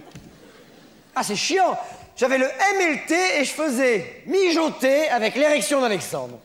Ah, 1.16 1.24
c'est 1.24 1.34
chiant. 1.34 1.76
J'avais 2.16 2.38
le 2.38 2.46
M 2.46 2.80
et 2.80 2.92
le 2.92 3.06
T 3.08 3.40
et 3.40 3.44
je 3.44 3.50
faisais 3.50 4.22
mijoter 4.26 5.08
avec 5.08 5.34
l'érection 5.34 5.80
d'Alexandre. 5.80 6.38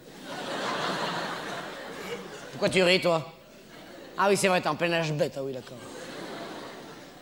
Pourquoi 2.52 2.70
tu 2.70 2.82
ris, 2.82 3.00
toi? 3.00 3.32
Ah 4.18 4.30
oui, 4.30 4.36
c'est 4.36 4.48
vrai, 4.48 4.62
t'es 4.62 4.68
en 4.68 4.76
plein 4.76 4.92
âge 4.94 5.14
bête. 5.14 5.36
Ah 5.38 5.44
oui, 5.44 5.54
d'accord. 5.54 5.78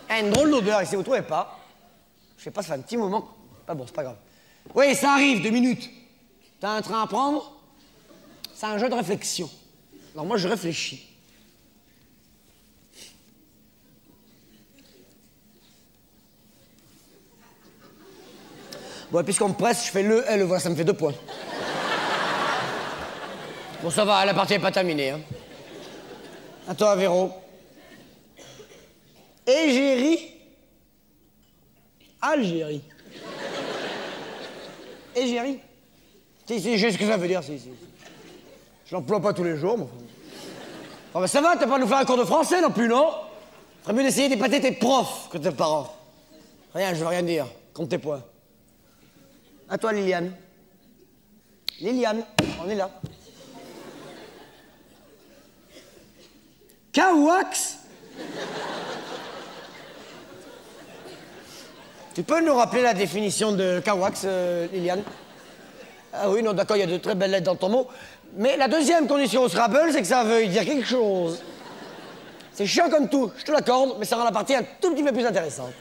Ah, 0.07 0.21
une 0.21 0.29
drôle 0.29 0.50
d'odeur 0.50 0.81
ici, 0.81 0.95
vous 0.95 1.03
trouvez 1.03 1.21
pas 1.21 1.59
Je 2.38 2.45
sais 2.45 2.51
pas, 2.51 2.62
ça 2.62 2.69
fait 2.69 2.79
un 2.79 2.83
petit 2.83 2.95
moment. 2.95 3.27
Ah 3.67 3.75
bon, 3.75 3.83
c'est 3.86 3.93
pas 3.93 4.03
grave. 4.03 4.15
Oui, 4.75 4.95
ça 4.95 5.12
arrive, 5.12 5.43
deux 5.43 5.50
minutes. 5.50 5.89
T'as 6.62 6.69
un 6.69 6.81
train 6.81 7.03
à 7.03 7.07
prendre 7.07 7.51
C'est 8.55 8.65
un 8.65 8.77
jeu 8.77 8.88
de 8.88 8.95
réflexion. 8.95 9.50
Alors 10.13 10.25
moi, 10.25 10.38
je 10.38 10.47
réfléchis. 10.47 11.16
Bon, 19.11 19.23
puisqu'on 19.23 19.49
me 19.49 19.53
presse, 19.53 19.85
je 19.85 19.91
fais 19.91 20.03
le 20.03 20.29
et 20.29 20.37
le 20.37 20.43
voilà, 20.43 20.61
ça 20.61 20.69
me 20.69 20.75
fait 20.75 20.83
deux 20.83 20.93
points. 20.93 21.13
Bon, 23.81 23.89
ça 23.89 24.03
va, 24.03 24.25
la 24.25 24.33
partie 24.33 24.53
n'est 24.53 24.59
pas 24.59 24.71
terminée. 24.71 25.11
Hein. 25.11 26.75
Toi, 26.75 26.95
Véro. 26.95 27.31
Égérie. 29.45 30.31
Algérie. 32.21 32.81
Égérie. 35.15 35.59
Si, 36.45 36.59
si, 36.59 36.77
je 36.77 36.87
sais 36.87 36.93
ce 36.93 36.97
que 36.97 37.07
ça 37.07 37.17
veut 37.17 37.27
dire, 37.27 37.43
si, 37.43 37.57
si. 37.59 37.69
Je 38.85 38.95
l'emploie 38.95 39.21
pas 39.21 39.33
tous 39.33 39.43
les 39.43 39.55
jours, 39.57 39.77
mais 39.77 39.83
enfin. 39.83 41.21
Ben, 41.21 41.27
ça 41.27 41.41
va, 41.41 41.55
t'as 41.55 41.67
pas 41.67 41.75
à 41.75 41.79
nous 41.79 41.87
faire 41.87 41.97
un 41.97 42.05
cours 42.05 42.17
de 42.17 42.25
français 42.25 42.61
non 42.61 42.71
plus, 42.71 42.87
non? 42.87 43.11
Ferait 43.83 43.93
mieux 43.93 44.03
d'essayer 44.03 44.27
d'épater 44.27 44.59
tes 44.59 44.73
profs 44.73 45.29
que 45.31 45.37
tes 45.37 45.51
parents. 45.51 45.93
Rien, 46.73 46.93
je 46.93 46.99
veux 46.99 47.07
rien 47.07 47.23
dire. 47.23 47.47
Compte 47.73 47.89
tes 47.89 47.97
points. 47.97 48.21
À 49.69 49.77
toi, 49.77 49.91
Liliane. 49.91 50.31
Liliane, 51.81 52.24
on 52.63 52.69
est 52.69 52.75
là. 52.75 52.89
Kawax 56.93 57.77
Tu 62.15 62.24
peux 62.24 62.43
nous 62.43 62.55
rappeler 62.55 62.81
la 62.81 62.95
définition 62.95 63.51
de 63.51 63.79
Kawax, 63.83 64.24
euh, 64.25 64.67
Liliane? 64.74 65.03
Ah 66.13 66.29
oui, 66.31 66.41
non, 66.41 66.53
d'accord, 66.53 66.77
il 66.77 66.79
y 66.79 66.83
a 66.83 66.88
de 66.88 66.97
très 66.97 67.13
belles 67.13 67.29
lettres 67.29 67.45
dans 67.45 67.55
ton 67.55 67.69
mot. 67.69 67.88
Mais 68.36 68.57
la 68.57 68.67
deuxième 68.67 69.05
condition 69.05 69.43
au 69.43 69.50
Scrabble, 69.50 69.91
c'est 69.91 70.01
que 70.01 70.07
ça 70.07 70.24
veuille 70.24 70.47
dire 70.47 70.65
quelque 70.65 70.88
chose. 70.88 71.43
C'est 72.53 72.65
chiant 72.65 72.89
comme 72.89 73.09
tout, 73.09 73.31
je 73.38 73.43
te 73.43 73.51
l'accorde, 73.51 73.97
mais 74.00 74.05
ça 74.05 74.15
rend 74.15 74.24
la 74.24 74.31
partie 74.31 74.55
un 74.55 74.63
tout 74.81 74.95
petit 74.95 75.03
peu 75.03 75.12
plus 75.12 75.25
intéressante. 75.25 75.74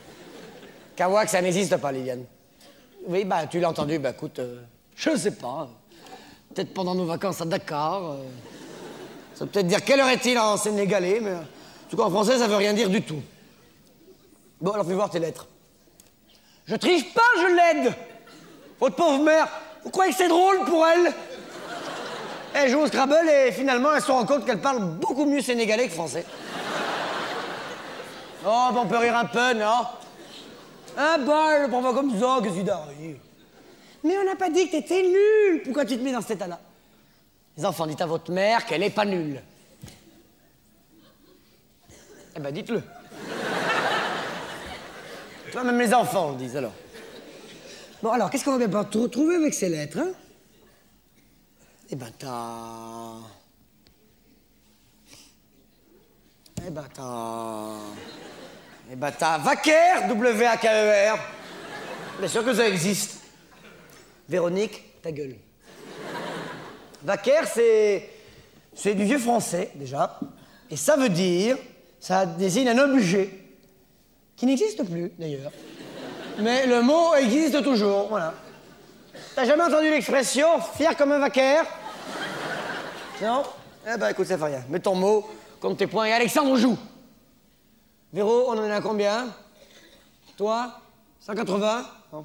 Kawax, 0.96 1.32
ça 1.32 1.40
n'existe 1.40 1.76
pas, 1.78 1.92
Liliane. 1.92 2.24
Oui, 3.06 3.24
bah, 3.24 3.46
tu 3.46 3.60
l'as 3.60 3.68
entendu, 3.70 4.00
bah, 4.00 4.10
écoute, 4.10 4.40
euh, 4.40 4.62
je 4.96 5.16
sais 5.16 5.30
pas. 5.30 5.68
Peut-être 6.52 6.74
pendant 6.74 6.94
nos 6.94 7.04
vacances 7.04 7.40
à 7.40 7.44
Dakar. 7.44 8.02
euh, 8.02 8.16
ça 9.34 9.44
veut 9.44 9.50
peut-être 9.50 9.68
dire 9.68 9.84
quelle 9.84 10.00
heure 10.00 10.08
est-il 10.08 10.36
en 10.38 10.56
sénégalais, 10.56 11.20
mais 11.22 11.34
en 11.34 11.44
tout 11.88 11.96
cas 11.96 12.02
en 12.02 12.10
français, 12.10 12.38
ça 12.38 12.48
veut 12.48 12.56
rien 12.56 12.72
dire 12.72 12.90
du 12.90 13.02
tout. 13.02 13.22
Bon, 14.60 14.72
alors 14.72 14.84
fais 14.84 14.94
voir 14.94 15.08
tes 15.08 15.20
lettres. 15.20 15.46
Je 16.66 16.74
triche 16.74 17.14
pas, 17.14 17.20
je 17.36 17.46
l'aide. 17.46 17.94
Votre 18.80 18.96
pauvre 18.96 19.22
mère, 19.22 19.46
vous 19.84 19.90
croyez 19.90 20.10
que 20.10 20.18
c'est 20.18 20.28
drôle 20.28 20.64
pour 20.64 20.84
elle? 20.84 21.12
Elle 22.54 22.70
joue 22.70 22.80
au 22.80 22.86
Scrabble 22.88 23.28
et 23.28 23.52
finalement, 23.52 23.94
elle 23.94 24.02
se 24.02 24.10
rend 24.10 24.26
compte 24.26 24.44
qu'elle 24.44 24.60
parle 24.60 24.82
beaucoup 24.82 25.26
mieux 25.26 25.42
sénégalais 25.42 25.86
que 25.86 25.92
français. 25.94 26.24
Oh, 28.44 28.68
bah, 28.72 28.80
on 28.82 28.86
peut 28.86 28.98
rire 28.98 29.16
un 29.16 29.26
peu, 29.26 29.52
non? 29.52 29.86
Un 30.96 31.18
on 31.72 31.82
va 31.82 31.92
comme 31.92 32.18
ça, 32.18 32.34
arrive 32.34 33.18
Mais 34.02 34.18
on 34.18 34.24
n'a 34.24 34.36
pas 34.36 34.48
dit 34.48 34.66
que 34.66 34.72
t'étais 34.72 35.02
nul. 35.02 35.62
Pourquoi 35.64 35.84
tu 35.84 35.98
te 35.98 36.02
mets 36.02 36.12
dans 36.12 36.22
cet 36.22 36.32
état-là? 36.32 36.58
Les 37.56 37.64
enfants, 37.64 37.86
dites 37.86 38.00
à 38.00 38.06
votre 38.06 38.32
mère 38.32 38.64
qu'elle 38.64 38.82
est 38.82 38.90
pas 38.90 39.04
nulle. 39.04 39.42
Eh 42.34 42.40
ben, 42.40 42.52
dites-le. 42.52 42.82
Toi, 45.52 45.64
même 45.64 45.78
les 45.78 45.92
enfants 45.92 46.32
le 46.32 46.36
disent 46.36 46.56
alors. 46.56 46.72
Bon, 48.02 48.10
alors, 48.10 48.30
qu'est-ce 48.30 48.44
qu'on 48.44 48.52
va 48.52 48.58
bien 48.58 48.68
pas 48.68 48.84
te 48.84 48.98
retrouver 48.98 49.36
avec 49.36 49.54
ces 49.54 49.68
lettres, 49.68 49.98
hein? 49.98 50.10
Eh 51.90 51.96
ben, 51.96 52.10
t'as. 52.18 53.16
Eh 56.66 56.70
ben, 56.70 56.84
t'as. 56.92 57.76
Eh 58.90 58.94
ben, 58.94 59.10
t'as 59.18 59.38
Vaquer, 59.38 60.06
W-A-K-E-R. 60.08 61.18
Bien 62.18 62.28
sûr 62.28 62.44
que 62.44 62.54
ça 62.54 62.68
existe. 62.68 63.20
Véronique, 64.28 65.02
ta 65.02 65.10
gueule. 65.10 65.36
Vaquer, 67.02 67.40
c'est. 67.52 68.94
Du 68.94 69.04
vieux 69.04 69.18
français, 69.18 69.70
déjà. 69.74 70.20
Et 70.70 70.76
ça 70.76 70.96
veut 70.96 71.08
dire. 71.08 71.56
Ça 71.98 72.26
désigne 72.26 72.68
un 72.68 72.78
objet. 72.78 73.30
Qui 74.36 74.46
n'existe 74.46 74.84
plus, 74.84 75.10
d'ailleurs. 75.18 75.50
Mais 76.38 76.66
le 76.66 76.82
mot 76.82 77.14
existe 77.14 77.62
toujours, 77.62 78.08
voilà. 78.08 78.34
T'as 79.34 79.46
jamais 79.46 79.62
entendu 79.62 79.88
l'expression 79.88 80.60
fier 80.76 80.94
comme 80.96 81.12
un 81.12 81.18
vaquer 81.18 81.60
Non? 83.22 83.42
Eh 83.88 83.96
ben 83.96 84.10
écoute, 84.10 84.26
ça 84.26 84.36
fait 84.36 84.44
rien. 84.44 84.62
Mets 84.68 84.80
ton 84.80 84.94
mot, 84.94 85.26
compte 85.58 85.78
tes 85.78 85.86
points 85.86 86.04
et 86.06 86.12
Alexandre 86.12 86.56
joue. 86.56 86.76
Véro, 88.16 88.46
on 88.48 88.56
en 88.56 88.64
est 88.64 88.72
à 88.72 88.80
combien? 88.80 89.28
Toi 90.38 90.72
180 91.20 91.84
Bon. 92.10 92.24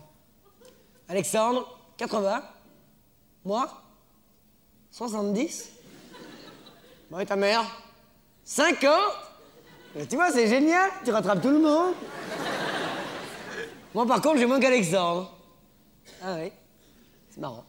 Alexandre 1.10 1.68
80 1.98 2.42
Moi? 3.44 3.68
70 4.90 5.70
Moi 7.10 7.24
et 7.24 7.26
ta 7.26 7.36
mère? 7.36 7.66
50 8.46 8.90
Mais 9.94 10.06
Tu 10.06 10.16
vois, 10.16 10.32
c'est 10.32 10.48
génial, 10.48 10.90
tu 11.04 11.12
rattrapes 11.12 11.42
tout 11.42 11.50
le 11.50 11.60
monde. 11.60 11.94
Moi, 13.94 14.06
par 14.06 14.22
contre, 14.22 14.38
j'ai 14.38 14.46
moins 14.46 14.62
qu'Alexandre. 14.62 15.30
Ah 16.24 16.36
oui 16.40 16.54
C'est 17.32 17.42
marrant. 17.42 17.66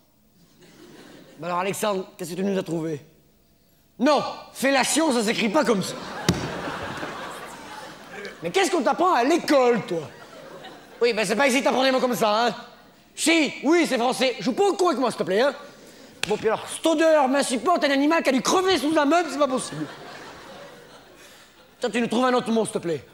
Bah 1.40 1.48
alors, 1.48 1.58
Alexandre, 1.58 2.06
qu'est-ce 2.16 2.30
que 2.30 2.37
tu 2.37 2.44
nous 2.44 2.56
as 2.56 2.62
trouvé? 2.62 3.04
Non 3.98 4.22
Fellation, 4.52 5.12
ça 5.12 5.24
s'écrit 5.24 5.48
pas 5.48 5.64
comme 5.64 5.82
ça. 5.82 5.96
Mais 8.42 8.50
qu'est-ce 8.50 8.70
qu'on 8.70 8.83
t'apprend 8.83 9.14
à 9.14 9.24
l'école, 9.24 9.83
toi? 9.87 10.09
Oui, 11.00 11.12
ben 11.12 11.24
c'est 11.24 11.37
pas 11.37 11.48
ici 11.48 11.61
que 11.61 11.64
t'apprends 11.64 11.85
des 11.85 11.90
mots 11.90 12.00
comme 12.00 12.14
ça, 12.14 12.46
hein 12.46 12.55
Si, 13.14 13.52
oui, 13.62 13.87
c'est 13.88 13.98
français. 13.98 14.37
Joue 14.40 14.52
pas 14.52 14.64
au 14.64 14.74
con 14.74 14.88
avec 14.88 15.00
moi, 15.00 15.11
s'il 15.11 15.18
te 15.18 15.24
plaît, 15.24 15.40
hein 15.40 15.55
Bon, 16.28 16.37
puis 16.37 16.48
alors, 16.48 16.66
cette 16.68 16.87
odeur 16.87 17.28
m'insupporte, 17.28 17.85
un 17.85 17.90
animal 17.90 18.22
qui 18.22 18.28
a 18.28 18.33
dû 18.33 18.42
crever 18.42 18.78
sous 18.78 18.96
un 18.96 19.05
meuble, 19.05 19.28
c'est 19.31 19.38
pas 19.38 19.48
possible. 19.48 19.87
Tiens, 21.81 21.90
tu 21.90 22.00
nous 22.00 22.07
trouves 22.07 22.24
un 22.24 22.35
autre 22.35 22.50
mot, 22.50 22.64
s'il 22.64 22.74
te 22.74 22.78
plaît. 22.78 23.05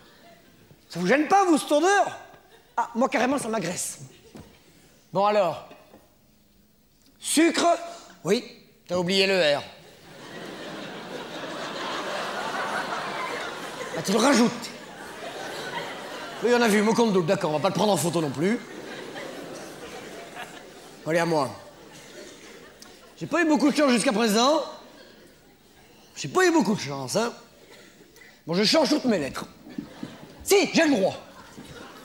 Ça 0.89 1.01
vous 1.01 1.07
gêne 1.07 1.27
pas, 1.29 1.45
vous, 1.45 1.57
cette 1.57 1.73
Ah, 2.77 2.91
moi, 2.95 3.09
carrément, 3.09 3.39
ça 3.39 3.49
m'agresse. 3.49 4.01
Bon, 5.13 5.25
alors. 5.25 5.69
Sucre? 7.19 7.67
Oui, 8.25 8.45
t'as 8.87 8.97
oublié 8.97 9.27
le 9.27 9.57
R. 9.57 9.63
Bah, 13.97 14.03
tu 14.05 14.13
le 14.13 14.19
rajoutes. 14.19 14.78
Oui, 16.45 16.51
on 16.55 16.61
a 16.61 16.69
vu, 16.69 16.85
double, 16.85 17.27
d'accord, 17.27 17.51
on 17.51 17.55
va 17.55 17.59
pas 17.59 17.69
le 17.69 17.75
prendre 17.75 17.93
en 17.93 17.97
photo 17.97 18.21
non 18.21 18.31
plus. 18.31 18.61
Allez, 21.05 21.19
à 21.19 21.27
moi. 21.27 21.51
J'ai 23.17 23.27
pas 23.27 23.43
eu 23.43 23.45
beaucoup 23.49 23.71
de 23.71 23.77
chance 23.77 23.91
jusqu'à 23.91 24.13
présent. 24.13 24.63
J'ai 26.15 26.29
pas 26.29 26.47
eu 26.47 26.53
beaucoup 26.53 26.75
de 26.75 26.81
chance, 26.81 27.17
hein. 27.17 27.33
Bon, 28.47 28.55
je 28.55 28.63
change 28.63 28.91
toutes 28.91 29.07
mes 29.07 29.19
lettres. 29.19 29.47
Si, 30.45 30.69
j'ai 30.73 30.85
le 30.85 30.91
droit. 30.91 31.17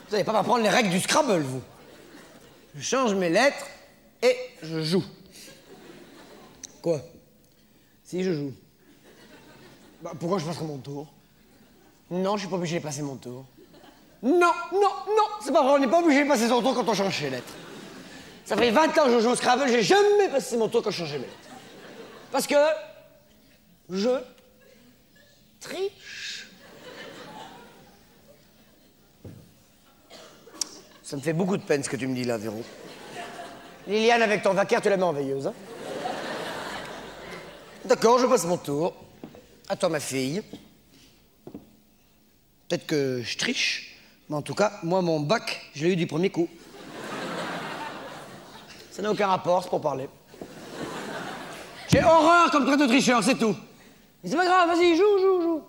Vous 0.06 0.12
n'allez 0.12 0.24
pas 0.24 0.32
m'apprendre 0.32 0.64
les 0.64 0.68
règles 0.68 0.90
du 0.90 0.98
Scrabble, 0.98 1.42
vous. 1.42 1.62
Je 2.74 2.82
change 2.82 3.14
mes 3.14 3.28
lettres 3.28 3.66
et 4.20 4.36
je 4.62 4.82
joue. 4.82 5.04
Quoi? 6.82 7.00
Si, 8.02 8.24
je 8.24 8.32
joue. 8.32 8.52
Bah, 10.02 10.12
pourquoi 10.18 10.38
je 10.38 10.44
passerai 10.44 10.64
mon 10.64 10.78
tour? 10.78 11.06
Non, 12.10 12.36
je 12.36 12.40
suis 12.40 12.48
pas 12.48 12.56
obligé 12.56 12.78
de 12.78 12.82
passer 12.82 13.02
mon 13.02 13.16
tour. 13.16 13.44
Non, 14.24 14.52
non, 14.72 14.80
non, 14.80 15.28
c'est 15.42 15.52
pas 15.52 15.62
vrai, 15.62 15.72
on 15.72 15.78
n'est 15.78 15.86
pas 15.86 16.00
obligé 16.00 16.24
de 16.24 16.28
passer 16.28 16.48
son 16.48 16.62
tour 16.62 16.74
quand 16.74 16.88
on 16.88 16.94
change 16.94 17.18
ses 17.18 17.28
lettres. 17.28 17.52
Ça 18.46 18.56
fait 18.56 18.70
20 18.70 18.86
ans 18.98 19.04
que 19.04 19.12
je 19.12 19.20
joue 19.20 19.30
au 19.30 19.36
Scrabble, 19.36 19.68
j'ai 19.68 19.82
jamais 19.82 20.28
passé 20.30 20.56
mon 20.56 20.68
tour 20.68 20.82
quand 20.82 20.90
je 20.90 20.96
changeais 20.96 21.18
mes 21.18 21.26
lettres. 21.26 21.36
Parce 22.32 22.46
que 22.46 22.54
je 23.90 24.08
triche. 25.60 26.48
Ça 31.02 31.16
me 31.16 31.20
fait 31.20 31.34
beaucoup 31.34 31.58
de 31.58 31.62
peine 31.62 31.84
ce 31.84 31.90
que 31.90 31.96
tu 31.96 32.06
me 32.06 32.14
dis 32.14 32.24
là, 32.24 32.38
Véro. 32.38 32.62
Liliane, 33.86 34.22
avec 34.22 34.42
ton 34.42 34.54
vacaire, 34.54 34.80
tu 34.80 34.88
la 34.88 34.96
mets 34.96 35.02
en 35.02 35.12
veilleuse. 35.12 35.48
Hein 35.48 35.54
D'accord, 37.84 38.18
je 38.18 38.26
passe 38.26 38.46
mon 38.46 38.56
tour. 38.56 38.94
À 39.68 39.76
toi, 39.76 39.90
ma 39.90 40.00
fille. 40.00 40.42
Peut-être 42.68 42.86
que 42.86 43.20
je 43.22 43.36
triche, 43.36 43.93
mais 44.28 44.36
en 44.36 44.42
tout 44.42 44.54
cas, 44.54 44.72
moi, 44.82 45.02
mon 45.02 45.20
bac, 45.20 45.70
je 45.74 45.84
l'ai 45.84 45.92
eu 45.92 45.96
du 45.96 46.06
premier 46.06 46.30
coup. 46.30 46.48
Ça 48.90 49.02
n'a 49.02 49.10
aucun 49.10 49.26
rapport, 49.26 49.62
c'est 49.62 49.68
pour 49.68 49.80
parler. 49.80 50.08
J'ai 51.88 52.02
horreur 52.02 52.50
comme 52.50 52.64
traite 52.64 52.80
de 52.80 52.86
tricheur, 52.86 53.22
c'est 53.22 53.34
tout. 53.34 53.54
Mais 54.22 54.30
c'est 54.30 54.36
pas 54.36 54.46
grave, 54.46 54.68
vas-y, 54.68 54.96
joue, 54.96 55.18
joue, 55.18 55.42
joue. 55.42 55.62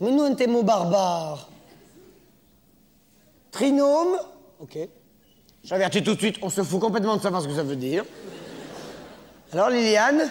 Mais 0.00 0.10
nous, 0.10 0.22
un 0.22 0.34
tes 0.34 0.46
mots 0.46 0.62
barbares. 0.62 1.48
Trinôme, 3.50 4.18
ok. 4.60 4.78
J'avertis 5.64 6.02
tout 6.02 6.14
de 6.14 6.20
suite, 6.20 6.36
on 6.42 6.50
se 6.50 6.62
fout 6.62 6.80
complètement 6.80 7.16
de 7.16 7.22
savoir 7.22 7.42
ce 7.42 7.48
que 7.48 7.54
ça 7.54 7.62
veut 7.62 7.76
dire. 7.76 8.04
Alors, 9.52 9.70
Liliane, 9.70 10.30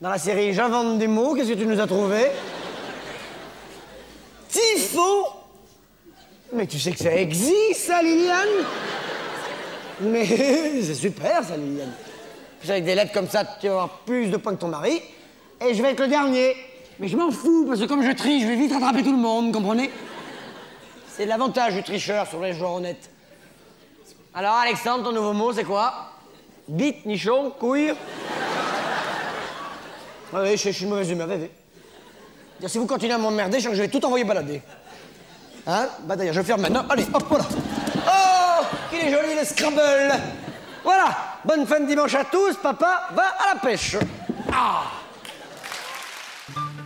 dans 0.00 0.08
la 0.08 0.18
série 0.18 0.52
J'invente 0.54 0.98
des 0.98 1.06
mots, 1.06 1.34
qu'est-ce 1.34 1.50
que 1.50 1.58
tu 1.58 1.66
nous 1.66 1.80
as 1.80 1.86
trouvé? 1.86 2.30
Tifo 4.48 5.26
Mais 6.54 6.66
tu 6.66 6.78
sais 6.78 6.92
que 6.92 6.98
ça 6.98 7.12
existe, 7.14 7.80
ça, 7.86 8.00
Liliane? 8.00 8.48
Mais 10.00 10.24
c'est 10.82 10.94
super, 10.94 11.42
ça, 11.42 11.56
Liliane. 11.56 11.92
Avec 12.68 12.84
des 12.84 12.94
lettres 12.94 13.12
comme 13.12 13.28
ça, 13.28 13.44
tu 13.60 13.66
vas 13.66 13.72
avoir 13.72 13.88
plus 14.00 14.28
de 14.28 14.36
points 14.36 14.54
que 14.54 14.60
ton 14.60 14.68
mari. 14.68 15.02
Et 15.60 15.74
je 15.74 15.82
vais 15.82 15.90
être 15.90 16.00
le 16.00 16.08
dernier. 16.08 16.54
Mais 16.98 17.08
je 17.08 17.16
m'en 17.16 17.30
fous, 17.30 17.66
parce 17.66 17.80
que 17.80 17.86
comme 17.86 18.02
je 18.02 18.12
triche, 18.12 18.42
je 18.42 18.48
vais 18.48 18.56
vite 18.56 18.72
rattraper 18.72 19.02
tout 19.02 19.12
le 19.12 19.18
monde, 19.18 19.52
comprenez? 19.52 19.90
C'est 21.08 21.26
l'avantage 21.26 21.74
du 21.74 21.82
tricheur 21.82 22.26
sur 22.26 22.40
les 22.40 22.54
joueurs 22.54 22.74
honnêtes. 22.74 23.10
Alors, 24.32 24.54
Alexandre, 24.54 25.04
ton 25.04 25.12
nouveau 25.12 25.32
mot, 25.32 25.52
c'est 25.52 25.64
quoi? 25.64 25.92
Bite, 26.68 27.04
nichon, 27.04 27.50
couille 27.50 27.92
oui, 30.32 30.56
je, 30.56 30.70
suis 30.70 30.86
mauvaise 30.86 31.10
humeur, 31.10 31.28
bébé. 31.28 31.50
Si 32.66 32.78
vous 32.78 32.86
continuez 32.86 33.14
à 33.14 33.18
m'emmerder, 33.18 33.60
je 33.60 33.68
je 33.70 33.82
vais 33.82 33.88
tout 33.88 34.04
envoyer 34.04 34.24
balader. 34.24 34.60
Hein 35.66 35.88
Bah 36.02 36.16
d'ailleurs, 36.16 36.34
je 36.34 36.42
ferme 36.42 36.62
maintenant. 36.62 36.84
Allez, 36.90 37.06
hop, 37.12 37.24
voilà. 37.28 37.44
Oh 38.06 38.64
Qu'il 38.90 39.00
est 39.00 39.10
joli, 39.10 39.34
le 39.38 39.44
Scrabble 39.44 40.12
Voilà 40.82 41.06
Bonne 41.44 41.66
fin 41.66 41.80
de 41.80 41.86
dimanche 41.86 42.14
à 42.14 42.24
tous, 42.24 42.56
papa 42.56 43.08
va 43.12 43.22
à 43.22 43.54
la 43.54 43.60
pêche. 43.60 43.96
Ah 44.52 44.84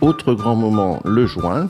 Autre 0.01 0.33
grand 0.33 0.55
moment, 0.55 0.99
le 1.03 1.25
joint. 1.27 1.67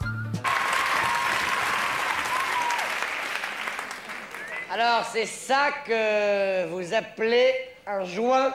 Alors, 4.72 5.04
c'est 5.12 5.26
ça 5.26 5.70
que 5.86 6.68
vous 6.70 6.94
appelez 6.94 7.54
un 7.88 8.06
joint? 8.06 8.54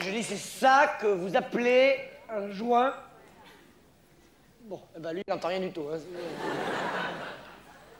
Je, 0.00 0.10
dis 0.10 0.22
c'est 0.22 0.36
ça 0.36 0.96
que 1.00 1.06
vous 1.06 1.36
appelez 1.36 1.96
un 2.28 2.50
joint 2.50 2.94
Bon, 4.62 4.80
eh 4.96 5.00
ben 5.00 5.12
lui, 5.12 5.22
il 5.26 5.30
n'entend 5.32 5.48
rien 5.48 5.60
du 5.60 5.72
tout. 5.72 5.86
hein. 5.92 5.98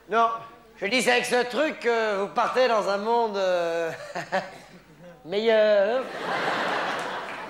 Non, 0.09 0.29
je 0.77 0.87
dis 0.87 1.03
c'est 1.03 1.11
avec 1.13 1.25
ce 1.25 1.43
truc 1.51 1.81
que 1.81 2.17
vous 2.19 2.29
partez 2.29 2.69
dans 2.69 2.89
un 2.89 2.99
monde 2.99 3.37
euh, 3.37 3.91
meilleur. 5.25 6.05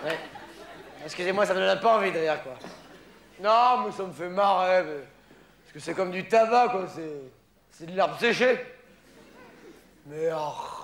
Ouais. 0.04 0.18
Excusez-moi, 1.04 1.44
ça 1.44 1.52
me 1.54 1.60
donne 1.60 1.80
pas 1.80 1.96
envie 1.98 2.12
d'ailleurs, 2.12 2.42
quoi. 2.42 2.52
Non, 3.40 3.84
mais 3.86 3.92
ça 3.92 4.02
me 4.04 4.12
fait 4.12 4.28
marrer, 4.28 4.82
mais- 4.84 5.04
Parce 5.64 5.72
que 5.74 5.80
c'est 5.80 5.94
comme 5.94 6.10
du 6.10 6.26
tabac, 6.26 6.68
quoi. 6.68 6.86
C'est, 6.94 7.20
c'est 7.70 7.86
de 7.86 7.92
l'herbe 7.92 8.18
séchée. 8.18 8.58
Mais 10.06 10.28
arrête. 10.28 10.79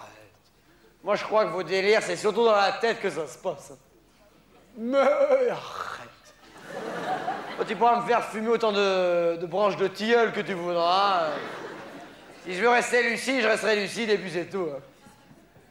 Moi, 1.07 1.15
je 1.15 1.23
crois 1.23 1.45
que 1.45 1.51
vos 1.51 1.63
délires, 1.63 2.03
c'est 2.03 2.17
surtout 2.17 2.45
dans 2.45 2.51
la 2.57 2.73
tête 2.73 2.99
que 3.01 3.09
ça 3.09 3.29
se 3.29 3.39
passe. 3.39 3.73
Mais 4.77 4.99
arrête. 4.99 6.09
Tu 7.69 7.77
pourras 7.77 8.01
me 8.01 8.07
faire 8.09 8.25
fumer 8.25 8.49
autant 8.49 8.73
de, 8.73 9.37
de 9.37 9.47
branches 9.47 9.77
de 9.77 9.87
tilleul 9.87 10.33
que 10.33 10.41
tu 10.41 10.53
voudras. 10.55 11.29
Si 12.45 12.55
je 12.55 12.61
veux 12.61 12.71
rester 12.71 13.09
lucide, 13.09 13.41
je 13.41 13.47
resterai 13.47 13.77
lucide 13.77 14.11
et 14.11 14.19
puis 14.19 14.33
c'est 14.33 14.47
tout. 14.47 14.67
hein. 14.69 14.81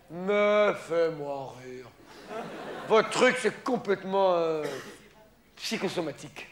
Mais 0.09 0.73
fais-moi 0.87 1.53
rire. 1.65 1.87
Votre 2.87 3.09
truc, 3.09 3.35
c'est 3.41 3.61
complètement 3.61 4.35
euh, 4.35 4.63
psychosomatique. 5.57 6.47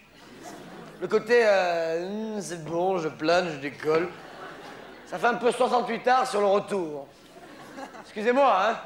Le 1.00 1.08
côté, 1.08 1.42
euh, 1.46 2.06
Hum, 2.36 2.42
c'est 2.42 2.66
bon, 2.66 2.98
je 2.98 3.08
plane, 3.08 3.50
je 3.50 3.58
décolle. 3.60 4.10
Ça 5.06 5.18
fait 5.18 5.28
un 5.28 5.36
peu 5.36 5.54
68 5.54 6.06
heures 6.10 6.28
sur 6.28 6.42
le 6.42 6.48
retour. 6.48 7.08
Excusez-moi, 8.04 8.70
hein. 8.70 8.80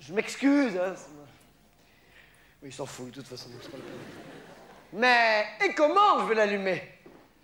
Je 0.00 0.12
m'excuse, 0.12 0.76
hein. 0.76 0.94
Oui, 2.62 2.70
il 2.70 2.72
s'en 2.72 2.86
fout, 2.86 3.10
de 3.10 3.12
toute 3.12 3.28
façon. 3.28 3.48
Mais, 4.92 5.46
et 5.64 5.74
comment 5.74 6.20
je 6.20 6.24
vais 6.26 6.34
l'allumer? 6.34 6.82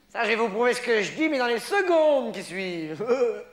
Ça, 0.08 0.24
je 0.24 0.28
vais 0.28 0.36
vous 0.36 0.48
prouver 0.48 0.74
ce 0.74 0.80
que 0.80 1.02
je 1.02 1.12
dis, 1.12 1.28
mais 1.28 1.38
dans 1.38 1.46
les 1.46 1.58
secondes 1.58 2.32
qui 2.32 2.42
suivent. 2.42 3.04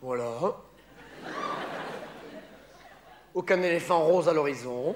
Voilà. 0.00 0.54
Aucun 3.48 3.62
éléphant 3.62 4.00
rose 4.00 4.28
à 4.28 4.34
l'horizon. 4.34 4.94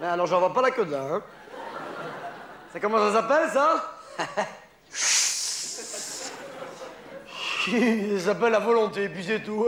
Mais 0.00 0.06
alors, 0.06 0.26
j'en 0.26 0.38
vois 0.40 0.54
pas 0.54 0.62
la 0.62 0.70
queue 0.70 0.86
de 0.86 0.92
là, 0.92 1.02
hein. 1.12 1.22
C'est 2.72 2.80
comment 2.80 2.96
ça 2.96 3.12
s'appelle, 3.12 3.50
ça? 3.50 3.98
Ça 7.68 8.24
s'appelle 8.24 8.52
la 8.52 8.60
volonté, 8.60 9.10
puis 9.10 9.22
c'est 9.22 9.40
tout. 9.40 9.66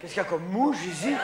Qu'est-ce 0.00 0.14
qu'il 0.14 0.22
y 0.22 0.26
a 0.26 0.28
comme 0.28 0.48
mouche 0.48 0.84
ici? 0.84 1.14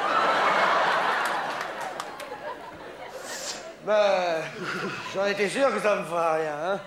Ben, 3.84 4.42
j'en 5.12 5.26
étais 5.26 5.48
sûr 5.48 5.74
que 5.74 5.80
ça 5.80 5.96
me 5.96 6.04
ferait 6.04 6.42
rien, 6.42 6.56
hein. 6.64 6.80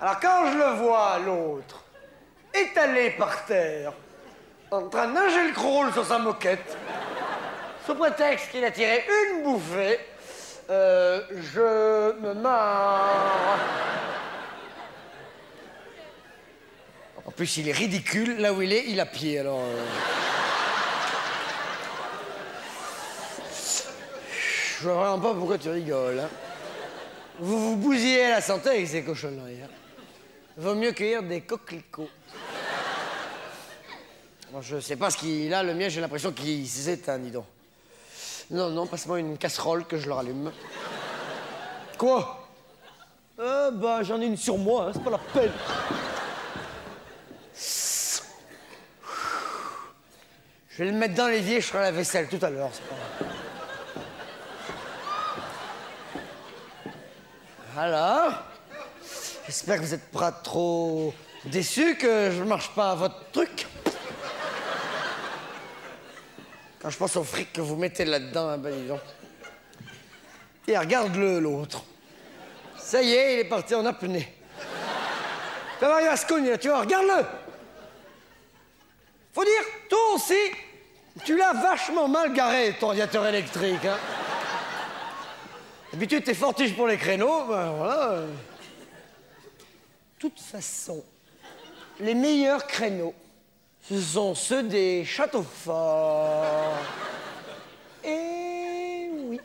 Alors 0.00 0.20
quand 0.20 0.52
je 0.52 0.58
le 0.58 0.82
vois, 0.82 1.18
l'autre, 1.24 1.82
étalé 2.54 3.10
par 3.12 3.46
terre, 3.46 3.92
en 4.70 4.82
train 4.88 5.08
de 5.08 5.14
nager 5.14 5.48
le 5.48 5.54
crawl 5.54 5.90
sur 5.92 6.04
sa 6.04 6.18
moquette, 6.18 6.76
sous 7.86 7.94
prétexte 7.94 8.50
qu'il 8.50 8.64
a 8.64 8.70
tiré 8.70 9.02
une 9.08 9.44
bouffée, 9.44 9.98
euh, 10.68 11.22
je 11.32 12.12
me 12.20 12.34
marre. 12.34 13.58
En 17.24 17.30
plus, 17.30 17.56
il 17.56 17.68
est 17.68 17.72
ridicule. 17.72 18.38
Là 18.40 18.52
où 18.52 18.60
il 18.60 18.74
est, 18.74 18.84
il 18.88 19.00
a 19.00 19.06
pied, 19.06 19.38
alors... 19.38 19.60
euh. 19.60 19.84
Je 24.80 24.84
vois 24.88 24.94
vraiment 24.94 25.18
pas 25.18 25.34
pourquoi 25.34 25.58
tu 25.58 25.68
rigoles. 25.70 26.20
hein. 26.20 26.28
Vous 27.40 27.58
vous 27.70 27.76
bousillez 27.76 28.28
la 28.28 28.40
santé 28.40 28.70
avec 28.70 28.86
ces 28.86 29.02
cochonneries. 29.02 29.62
hein. 29.62 29.68
Vaut 30.56 30.74
mieux 30.74 30.92
cueillir 30.92 31.22
des 31.22 31.40
coquelicots. 31.40 32.08
Bon, 34.52 34.60
je 34.62 34.80
sais 34.80 34.96
pas 34.96 35.10
ce 35.10 35.16
qu'il 35.16 35.52
a, 35.52 35.62
le 35.62 35.74
mien, 35.74 35.88
j'ai 35.88 36.00
l'impression 36.00 36.32
qu'il 36.32 36.66
s'éteint, 36.66 37.18
dis 37.18 37.30
donc. 37.30 37.44
Non, 38.50 38.70
non, 38.70 38.86
passe-moi 38.86 39.18
une 39.18 39.36
casserole 39.36 39.84
que 39.84 39.98
je 39.98 40.06
le 40.06 40.12
rallume. 40.12 40.50
Quoi? 41.98 42.48
Euh, 43.40 43.70
bah, 43.72 44.02
j'en 44.02 44.20
ai 44.20 44.26
une 44.26 44.36
sur 44.36 44.56
moi, 44.58 44.86
hein, 44.86 44.90
c'est 44.94 45.02
pas 45.02 45.10
la 45.10 45.18
peine. 45.18 45.52
Je 50.70 50.84
vais 50.84 50.90
le 50.90 50.96
mettre 50.96 51.14
dans 51.14 51.26
l'évier, 51.26 51.60
je 51.60 51.66
ferai 51.66 51.82
la 51.82 51.90
vaisselle 51.92 52.28
tout 52.28 52.38
à 52.40 52.50
l'heure, 52.50 52.70
c'est 52.72 52.82
pas 52.84 52.94
grave. 52.94 53.38
Alors 57.80 58.32
J'espère 59.46 59.76
que 59.76 59.84
vous 59.84 59.92
n'êtes 59.92 60.10
pas 60.10 60.32
trop 60.32 61.14
déçus 61.44 61.94
que 61.94 62.32
je 62.32 62.42
ne 62.42 62.48
marche 62.48 62.70
pas 62.74 62.90
à 62.90 62.94
votre 62.96 63.30
truc. 63.30 63.68
Quand 66.80 66.90
je 66.90 66.98
pense 66.98 67.14
au 67.14 67.22
fric 67.22 67.52
que 67.52 67.60
vous 67.60 67.76
mettez 67.76 68.04
là-dedans, 68.04 68.48
hein, 68.48 68.58
ben 68.58 68.74
dis 68.74 68.88
donc. 68.88 68.98
Et 70.66 70.76
regarde-le, 70.76 71.38
l'autre. 71.38 71.84
Ça 72.76 73.00
y 73.00 73.12
est, 73.12 73.34
il 73.34 73.38
est 73.40 73.48
parti 73.48 73.76
en 73.76 73.86
apnée. 73.86 74.34
Se 75.80 76.26
cogner, 76.26 76.50
là, 76.50 76.58
tu 76.58 76.68
vois, 76.68 76.80
regarde-le 76.80 77.24
Faut 79.32 79.44
dire, 79.44 79.62
toi 79.88 80.14
aussi, 80.16 80.34
tu 81.24 81.36
l'as 81.36 81.52
vachement 81.52 82.08
mal 82.08 82.32
garé, 82.32 82.74
ton 82.80 82.88
radiateur 82.88 83.24
électrique, 83.24 83.84
hein. 83.84 83.98
D'habitude, 85.92 86.24
t'es 86.24 86.34
fortiche 86.34 86.74
pour 86.74 86.86
les 86.86 86.98
créneaux, 86.98 87.46
ben 87.46 87.72
voilà. 87.72 88.20
De 88.20 88.28
toute 90.18 90.38
façon, 90.38 91.02
les 92.00 92.14
meilleurs 92.14 92.66
créneaux, 92.66 93.14
ce 93.88 93.98
sont 93.98 94.34
ceux 94.34 94.64
des 94.64 95.04
châteaux 95.04 95.42
forts. 95.44 96.76
Et 98.04 99.08
oui. 99.14 99.40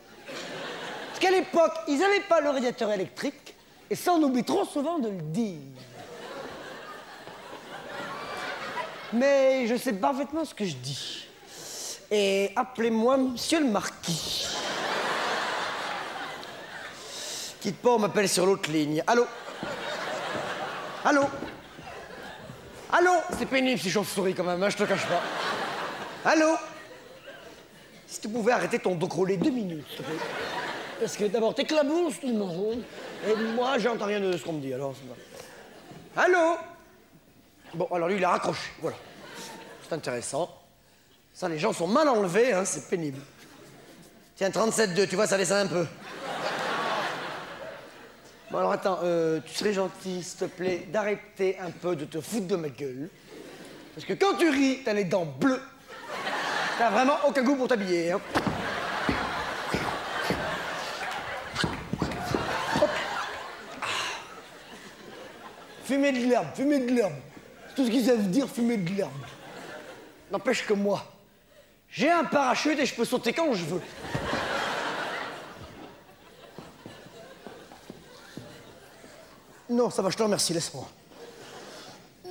Parce 1.08 1.18
qu'à 1.18 1.30
l'époque, 1.30 1.72
ils 1.88 1.98
n'avaient 1.98 2.20
pas 2.20 2.40
le 2.40 2.50
radiateur 2.50 2.92
électrique, 2.92 3.54
et 3.88 3.94
ça, 3.94 4.12
on 4.12 4.22
oublie 4.22 4.44
trop 4.44 4.64
souvent 4.64 4.98
de 4.98 5.08
le 5.08 5.22
dire. 5.22 5.58
Mais 9.12 9.66
je 9.66 9.76
sais 9.76 9.92
parfaitement 9.92 10.44
ce 10.44 10.54
que 10.54 10.64
je 10.64 10.74
dis. 10.74 11.26
Et 12.10 12.50
appelez-moi 12.56 13.16
Monsieur 13.16 13.60
le 13.60 13.66
Marquis. 13.66 14.46
Quitte 17.64 17.80
pas, 17.80 17.92
on 17.92 17.98
m'appelle 17.98 18.28
sur 18.28 18.44
l'autre 18.44 18.70
ligne. 18.70 19.02
Allô? 19.06 19.26
Allô? 21.02 21.22
Allô? 22.92 23.12
C'est 23.38 23.46
pénible 23.46 23.80
ces 23.80 23.88
chauves-souris 23.88 24.34
quand 24.34 24.44
même, 24.44 24.62
hein, 24.62 24.68
je 24.68 24.76
te 24.76 24.82
cache 24.82 25.06
pas. 25.06 25.22
Allô? 26.30 26.56
Si 28.06 28.20
tu 28.20 28.28
pouvais 28.28 28.52
arrêter 28.52 28.78
ton 28.78 28.96
dos 28.96 29.08
crawlé 29.08 29.38
deux 29.38 29.48
minutes. 29.48 30.02
Parce 31.00 31.16
que 31.16 31.24
d'abord, 31.24 31.54
t'éclabousses 31.54 32.20
tout 32.20 32.26
le 32.26 32.34
monde. 32.34 32.82
Et 33.26 33.34
moi, 33.34 33.78
j'entends 33.78 34.04
rien 34.04 34.20
de 34.20 34.36
ce 34.36 34.44
qu'on 34.44 34.52
me 34.52 34.60
dit, 34.60 34.74
alors. 34.74 34.94
Allô? 36.14 36.58
Bon, 37.72 37.88
alors 37.94 38.08
lui, 38.08 38.18
il 38.18 38.24
a 38.26 38.28
raccroché, 38.28 38.72
voilà. 38.82 38.98
C'est 39.88 39.94
intéressant. 39.94 40.50
Ça, 41.32 41.48
les 41.48 41.58
gens 41.58 41.72
sont 41.72 41.88
mal 41.88 42.10
enlevés, 42.10 42.52
hein, 42.52 42.66
c'est 42.66 42.90
pénible. 42.90 43.22
Tiens, 44.36 44.50
37-2, 44.50 45.08
tu 45.08 45.16
vois, 45.16 45.26
ça 45.26 45.38
descend 45.38 45.64
un 45.64 45.66
peu. 45.66 45.86
Bon, 48.54 48.60
alors 48.60 48.70
attends, 48.70 49.00
euh, 49.02 49.40
tu 49.44 49.52
serais 49.52 49.72
gentil, 49.72 50.22
s'il 50.22 50.38
te 50.38 50.44
plaît, 50.44 50.86
d'arrêter 50.92 51.58
un 51.58 51.72
peu 51.72 51.96
de 51.96 52.04
te 52.04 52.20
foutre 52.20 52.46
de 52.46 52.54
ma 52.54 52.68
gueule. 52.68 53.10
Parce 53.92 54.06
que 54.06 54.12
quand 54.12 54.36
tu 54.38 54.48
ris, 54.48 54.78
t'as 54.84 54.92
les 54.92 55.02
dents 55.02 55.24
bleues. 55.24 55.60
T'as 56.78 56.88
vraiment 56.90 57.16
aucun 57.26 57.42
goût 57.42 57.56
pour 57.56 57.66
t'habiller, 57.66 58.12
hein. 58.12 58.20
Fumer 65.82 66.12
de 66.12 66.18
l'herbe, 66.18 66.46
fumer 66.54 66.78
de 66.78 66.94
l'herbe. 66.94 67.14
Tout 67.74 67.84
ce 67.84 67.90
qu'ils 67.90 68.04
savent 68.04 68.30
dire, 68.30 68.48
fumer 68.48 68.76
de 68.76 68.88
l'herbe. 68.92 69.10
N'empêche 70.30 70.64
que 70.64 70.74
moi, 70.74 71.04
j'ai 71.90 72.08
un 72.08 72.22
parachute 72.22 72.78
et 72.78 72.86
je 72.86 72.94
peux 72.94 73.04
sauter 73.04 73.32
quand 73.32 73.52
je 73.52 73.64
veux. 73.64 73.82
Non, 79.74 79.90
ça 79.90 80.02
va, 80.02 80.10
je 80.10 80.16
te 80.16 80.22
remercie, 80.22 80.52
laisse-moi. 80.52 80.88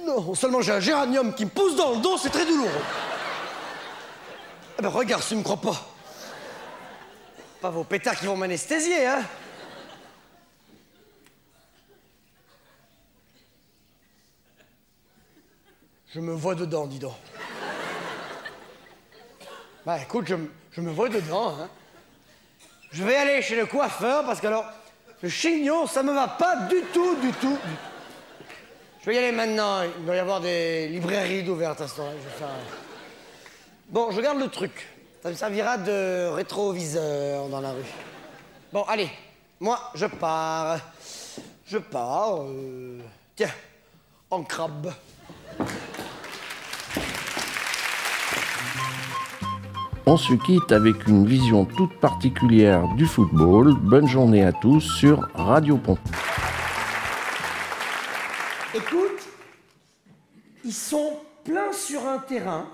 Non, 0.05 0.33
seulement 0.33 0.61
j'ai 0.61 0.71
un 0.71 0.79
géranium 0.79 1.33
qui 1.33 1.43
me 1.43 1.49
pousse 1.49 1.75
dans 1.75 1.91
le 1.91 1.97
dos, 1.97 2.17
c'est 2.17 2.29
très 2.29 2.45
douloureux. 2.45 2.69
Eh 4.79 4.81
ben 4.81 4.87
regarde, 4.87 5.23
tu 5.27 5.35
me 5.35 5.43
crois 5.43 5.57
pas. 5.57 5.85
Pas 7.59 7.69
vos 7.69 7.83
pétards 7.83 8.17
qui 8.17 8.25
vont 8.25 8.37
m'anesthésier, 8.37 9.07
hein 9.07 9.23
Je 16.13 16.21
me 16.21 16.33
vois 16.33 16.55
dedans, 16.55 16.85
dis 16.85 16.99
donc. 16.99 17.15
Bah 19.85 19.99
écoute, 20.01 20.27
je, 20.27 20.35
je 20.71 20.79
me 20.79 20.91
vois 20.91 21.09
dedans, 21.09 21.49
hein. 21.59 21.69
Je 22.91 23.03
vais 23.03 23.17
aller 23.17 23.41
chez 23.41 23.57
le 23.57 23.65
coiffeur 23.65 24.23
parce 24.23 24.39
que 24.39 24.47
alors, 24.47 24.65
le 25.23 25.29
chignon, 25.29 25.87
ça 25.87 26.03
me 26.03 26.13
va 26.13 26.27
pas 26.27 26.67
du 26.67 26.81
tout, 26.93 27.15
du 27.15 27.31
tout. 27.31 27.57
Je 28.99 29.05
vais 29.05 29.15
y 29.15 29.17
aller 29.17 29.31
maintenant. 29.31 29.81
Il 29.97 30.05
doit 30.05 30.17
y 30.17 30.19
avoir 30.19 30.41
des 30.41 30.89
librairies 30.89 31.43
d'ouvertes 31.43 31.81
Bon, 33.87 34.11
je 34.11 34.17
regarde 34.17 34.39
le 34.39 34.49
truc. 34.49 34.85
Ça 35.21 35.29
me 35.29 35.35
servira 35.35 35.77
de 35.77 36.27
rétroviseur 36.27 37.47
dans 37.47 37.61
la 37.61 37.71
rue. 37.71 37.85
Bon, 38.73 38.83
allez. 38.83 39.09
Moi, 39.61 39.79
je 39.95 40.07
pars. 40.07 40.77
Je 41.67 41.77
pars. 41.77 42.41
euh, 42.41 42.99
Tiens, 43.33 43.51
en 44.29 44.43
crabe. 44.43 44.91
On 50.05 50.17
se 50.17 50.33
quitte 50.33 50.73
avec 50.73 51.07
une 51.07 51.25
vision 51.25 51.63
toute 51.63 51.97
particulière 52.01 52.85
du 52.97 53.05
football. 53.05 53.73
Bonne 53.79 54.05
journée 54.05 54.43
à 54.43 54.51
tous 54.51 54.81
sur 54.81 55.29
Radio 55.33 55.77
Pont. 55.77 55.97
Écoute, 58.75 59.29
ils 60.65 60.73
sont 60.73 61.13
pleins 61.45 61.71
sur 61.71 62.05
un 62.05 62.17
terrain, 62.17 62.67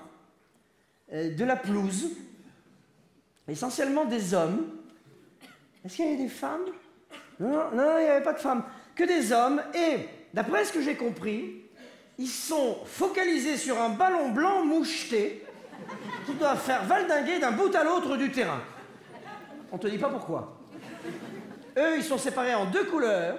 euh, 1.14 1.36
de 1.36 1.46
la 1.46 1.56
pelouse, 1.56 2.08
essentiellement 3.48 4.06
des 4.06 4.34
hommes. 4.34 4.66
Est-ce 5.86 5.98
qu'il 5.98 6.06
y 6.06 6.08
avait 6.08 6.24
des 6.24 6.30
femmes? 6.30 6.66
Non, 7.40 7.66
non, 7.76 8.00
il 8.00 8.06
n'y 8.06 8.10
avait 8.10 8.24
pas 8.24 8.34
de 8.34 8.40
femmes, 8.40 8.64
que 8.96 9.04
des 9.04 9.32
hommes. 9.32 9.62
Et, 9.76 10.10
d'après 10.34 10.66
ce 10.66 10.74
que 10.74 10.82
j'ai 10.82 10.96
compris, 10.96 11.62
ils 12.18 12.28
sont 12.28 12.80
focalisés 12.86 13.58
sur 13.58 13.80
un 13.80 13.90
ballon 13.90 14.32
blanc 14.32 14.66
moucheté 14.66 15.46
qui 16.26 16.34
doit 16.34 16.56
faire 16.56 16.84
valdinguer 16.86 17.40
d'un 17.40 17.52
bout 17.52 17.74
à 17.76 17.84
l'autre 17.84 18.18
du 18.18 18.32
terrain. 18.32 18.62
On 19.72 19.78
te 19.78 19.88
dit 19.88 19.98
pas 19.98 20.10
pourquoi. 20.10 20.58
Eux, 21.78 21.98
ils 21.98 22.04
sont 22.04 22.18
séparés 22.18 22.56
en 22.56 22.66
deux 22.66 22.86
couleurs. 22.86 23.38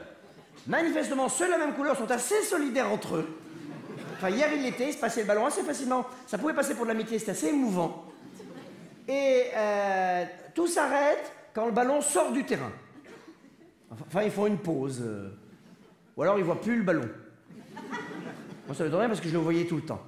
Manifestement, 0.66 1.29
ceux 1.29 1.46
de 1.46 1.50
la 1.50 1.59
même 1.59 1.74
couleur 1.74 1.96
sont 1.96 2.11
assez 2.11 2.42
solidaires 2.42 2.90
entre 2.90 3.16
eux. 3.16 3.29
Enfin, 4.14 4.31
hier, 4.31 4.48
il 4.53 4.62
l'était, 4.62 4.88
il 4.88 4.92
se 4.92 4.98
passait 4.98 5.22
le 5.22 5.26
ballon 5.26 5.46
assez 5.46 5.62
facilement. 5.62 6.07
Ça 6.26 6.38
pouvait 6.38 6.55
passer 6.55 6.74
pour 6.74 6.85
de 6.85 6.90
l'amitié, 6.90 7.18
c'était 7.18 7.33
assez 7.33 7.48
émouvant. 7.48 8.05
Et 9.09 9.46
euh, 9.57 10.24
tout 10.55 10.66
s'arrête 10.66 11.33
quand 11.55 11.66
le 11.66 11.72
ballon 11.72 12.00
sort 12.00 12.31
du 12.33 12.44
terrain. 12.44 12.70
Enfin, 13.90 14.22
ils 14.22 14.31
font 14.31 14.46
une 14.46 14.59
pause. 14.59 15.00
euh, 15.03 15.31
Ou 16.16 16.22
alors, 16.22 16.38
ils 16.38 16.44
voient 16.44 16.61
plus 16.61 16.76
le 16.76 16.83
ballon. 16.85 17.09
Moi, 18.66 18.74
ça 18.76 18.85
me 18.85 18.90
donne 18.90 19.00
rien 19.00 19.09
parce 19.09 19.20
que 19.20 19.29
je 19.29 19.33
le 19.33 19.40
voyais 19.40 19.64
tout 19.64 19.76
le 19.76 19.83
temps. 19.83 20.00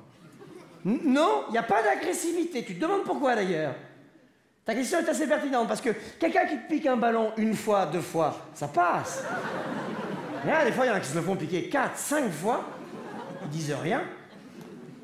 Non, 0.84 1.44
il 1.48 1.52
n'y 1.52 1.58
a 1.58 1.62
pas 1.62 1.82
d'agressivité. 1.82 2.64
Tu 2.64 2.74
te 2.74 2.80
demandes 2.80 3.04
pourquoi 3.04 3.34
d'ailleurs? 3.34 3.74
Ta 4.64 4.74
question 4.74 5.00
est 5.00 5.08
assez 5.08 5.26
pertinente 5.26 5.66
parce 5.68 5.80
que 5.80 5.90
quelqu'un 6.18 6.46
qui 6.46 6.56
te 6.56 6.68
pique 6.68 6.86
un 6.86 6.96
ballon 6.96 7.32
une 7.36 7.54
fois, 7.54 7.86
deux 7.86 8.00
fois, 8.00 8.36
ça 8.54 8.68
passe. 8.68 9.24
Des 10.44 10.72
fois, 10.72 10.86
il 10.86 10.88
y 10.88 10.90
en 10.90 10.94
a 10.94 11.00
qui 11.00 11.08
se 11.08 11.14
le 11.14 11.22
font 11.22 11.36
piquer 11.36 11.68
quatre, 11.68 11.96
cinq 11.96 12.30
fois. 12.30 12.64
Ils 13.44 13.48
disent 13.48 13.74
rien. 13.80 14.02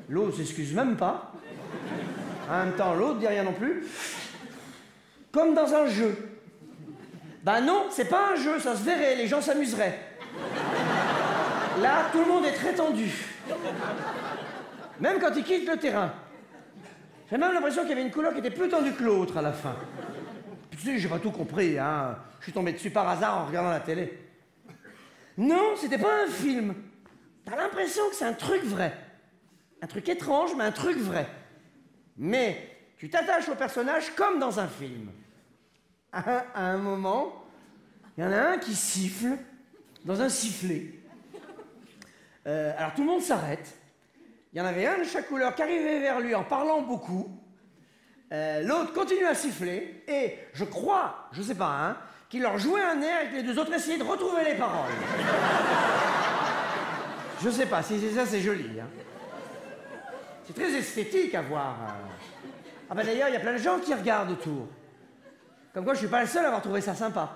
L'autre 0.07 0.37
s'excuse 0.37 0.73
même 0.73 0.95
pas. 0.95 1.31
En 2.49 2.65
même 2.65 2.73
temps, 2.73 2.93
l'autre 2.93 3.19
dit 3.19 3.27
rien 3.27 3.43
non 3.43 3.53
plus. 3.53 3.85
Comme 5.31 5.53
dans 5.53 5.73
un 5.73 5.87
jeu. 5.87 6.17
Ben 7.43 7.61
non, 7.61 7.85
c'est 7.89 8.09
pas 8.09 8.31
un 8.33 8.35
jeu, 8.35 8.59
ça 8.59 8.75
se 8.75 8.83
verrait, 8.83 9.15
les 9.15 9.27
gens 9.27 9.41
s'amuseraient. 9.41 9.99
Là, 11.81 12.05
tout 12.11 12.19
le 12.19 12.25
monde 12.25 12.45
est 12.45 12.53
très 12.53 12.73
tendu. 12.73 13.09
Même 14.99 15.19
quand 15.19 15.31
ils 15.35 15.43
quittent 15.43 15.69
le 15.69 15.77
terrain. 15.77 16.13
J'ai 17.29 17.37
même 17.37 17.53
l'impression 17.53 17.81
qu'il 17.81 17.91
y 17.91 17.93
avait 17.93 18.01
une 18.01 18.11
couleur 18.11 18.33
qui 18.33 18.39
était 18.39 18.49
plus 18.51 18.69
tendue 18.69 18.93
que 18.93 19.03
l'autre 19.03 19.37
à 19.37 19.41
la 19.41 19.53
fin. 19.53 19.75
Puis, 20.69 20.79
tu 20.79 20.85
sais, 20.85 20.97
j'ai 20.97 21.07
pas 21.07 21.19
tout 21.19 21.31
compris, 21.31 21.77
hein. 21.77 22.17
Je 22.39 22.45
suis 22.45 22.53
tombé 22.53 22.73
dessus 22.73 22.89
par 22.89 23.07
hasard 23.07 23.39
en 23.39 23.45
regardant 23.45 23.69
la 23.69 23.79
télé. 23.79 24.27
Non, 25.37 25.75
c'était 25.75 25.97
pas 25.97 26.23
un 26.23 26.27
film. 26.27 26.73
T'as 27.45 27.55
l'impression 27.55 28.03
que 28.09 28.15
c'est 28.15 28.25
un 28.25 28.33
truc 28.33 28.63
vrai. 28.63 28.93
Un 29.81 29.87
truc 29.87 30.07
étrange, 30.09 30.51
mais 30.57 30.63
un 30.63 30.71
truc 30.71 30.97
vrai. 30.97 31.27
Mais 32.17 32.77
tu 32.97 33.09
t'attaches 33.09 33.47
au 33.47 33.55
personnage 33.55 34.13
comme 34.15 34.39
dans 34.39 34.59
un 34.59 34.67
film. 34.67 35.11
À, 36.11 36.43
à 36.53 36.61
un 36.61 36.77
moment, 36.77 37.45
il 38.17 38.23
y 38.23 38.27
en 38.27 38.31
a 38.31 38.41
un 38.41 38.57
qui 38.57 38.75
siffle 38.75 39.37
dans 40.03 40.21
un 40.21 40.29
sifflet. 40.29 40.93
Euh, 42.47 42.73
alors 42.77 42.93
tout 42.93 43.01
le 43.01 43.07
monde 43.07 43.21
s'arrête. 43.21 43.78
Il 44.53 44.59
y 44.59 44.61
en 44.61 44.65
avait 44.65 44.87
un 44.87 44.99
de 44.99 45.03
chaque 45.03 45.27
couleur 45.27 45.53
qui 45.53 45.61
arrivait 45.61 45.99
vers 45.99 46.19
lui 46.19 46.33
en 46.33 46.43
parlant 46.43 46.81
beaucoup. 46.81 47.29
Euh, 48.31 48.63
L'autre 48.63 48.93
continue 48.93 49.25
à 49.25 49.35
siffler. 49.35 50.03
Et 50.07 50.39
je 50.53 50.63
crois, 50.63 51.27
je 51.31 51.41
sais 51.41 51.55
pas, 51.55 51.69
hein, 51.69 51.97
qu'il 52.29 52.41
leur 52.41 52.57
jouait 52.57 52.81
un 52.81 53.01
air 53.01 53.21
et 53.25 53.29
que 53.29 53.35
les 53.35 53.43
deux 53.43 53.59
autres 53.59 53.73
essayaient 53.73 53.97
de 53.99 54.03
retrouver 54.03 54.43
les 54.43 54.55
paroles. 54.55 54.89
je 57.43 57.49
sais 57.49 57.65
pas, 57.67 57.83
si 57.83 57.99
c'est 57.99 58.11
ça, 58.15 58.25
c'est 58.25 58.41
joli. 58.41 58.79
hein. 58.79 58.87
C'est 60.45 60.53
très 60.55 60.71
esthétique 60.73 61.35
à 61.35 61.41
voir. 61.41 61.75
euh. 61.81 62.49
Ah 62.89 62.95
ben 62.95 63.05
d'ailleurs, 63.05 63.29
il 63.29 63.33
y 63.33 63.37
a 63.37 63.39
plein 63.39 63.53
de 63.53 63.57
gens 63.59 63.77
qui 63.79 63.93
regardent 63.93 64.31
autour. 64.31 64.67
Comme 65.73 65.83
quoi, 65.83 65.93
je 65.93 65.99
suis 65.99 66.07
pas 66.07 66.21
le 66.21 66.27
seul 66.27 66.43
à 66.43 66.47
avoir 66.47 66.63
trouvé 66.63 66.81
ça 66.81 66.95
sympa. 66.95 67.29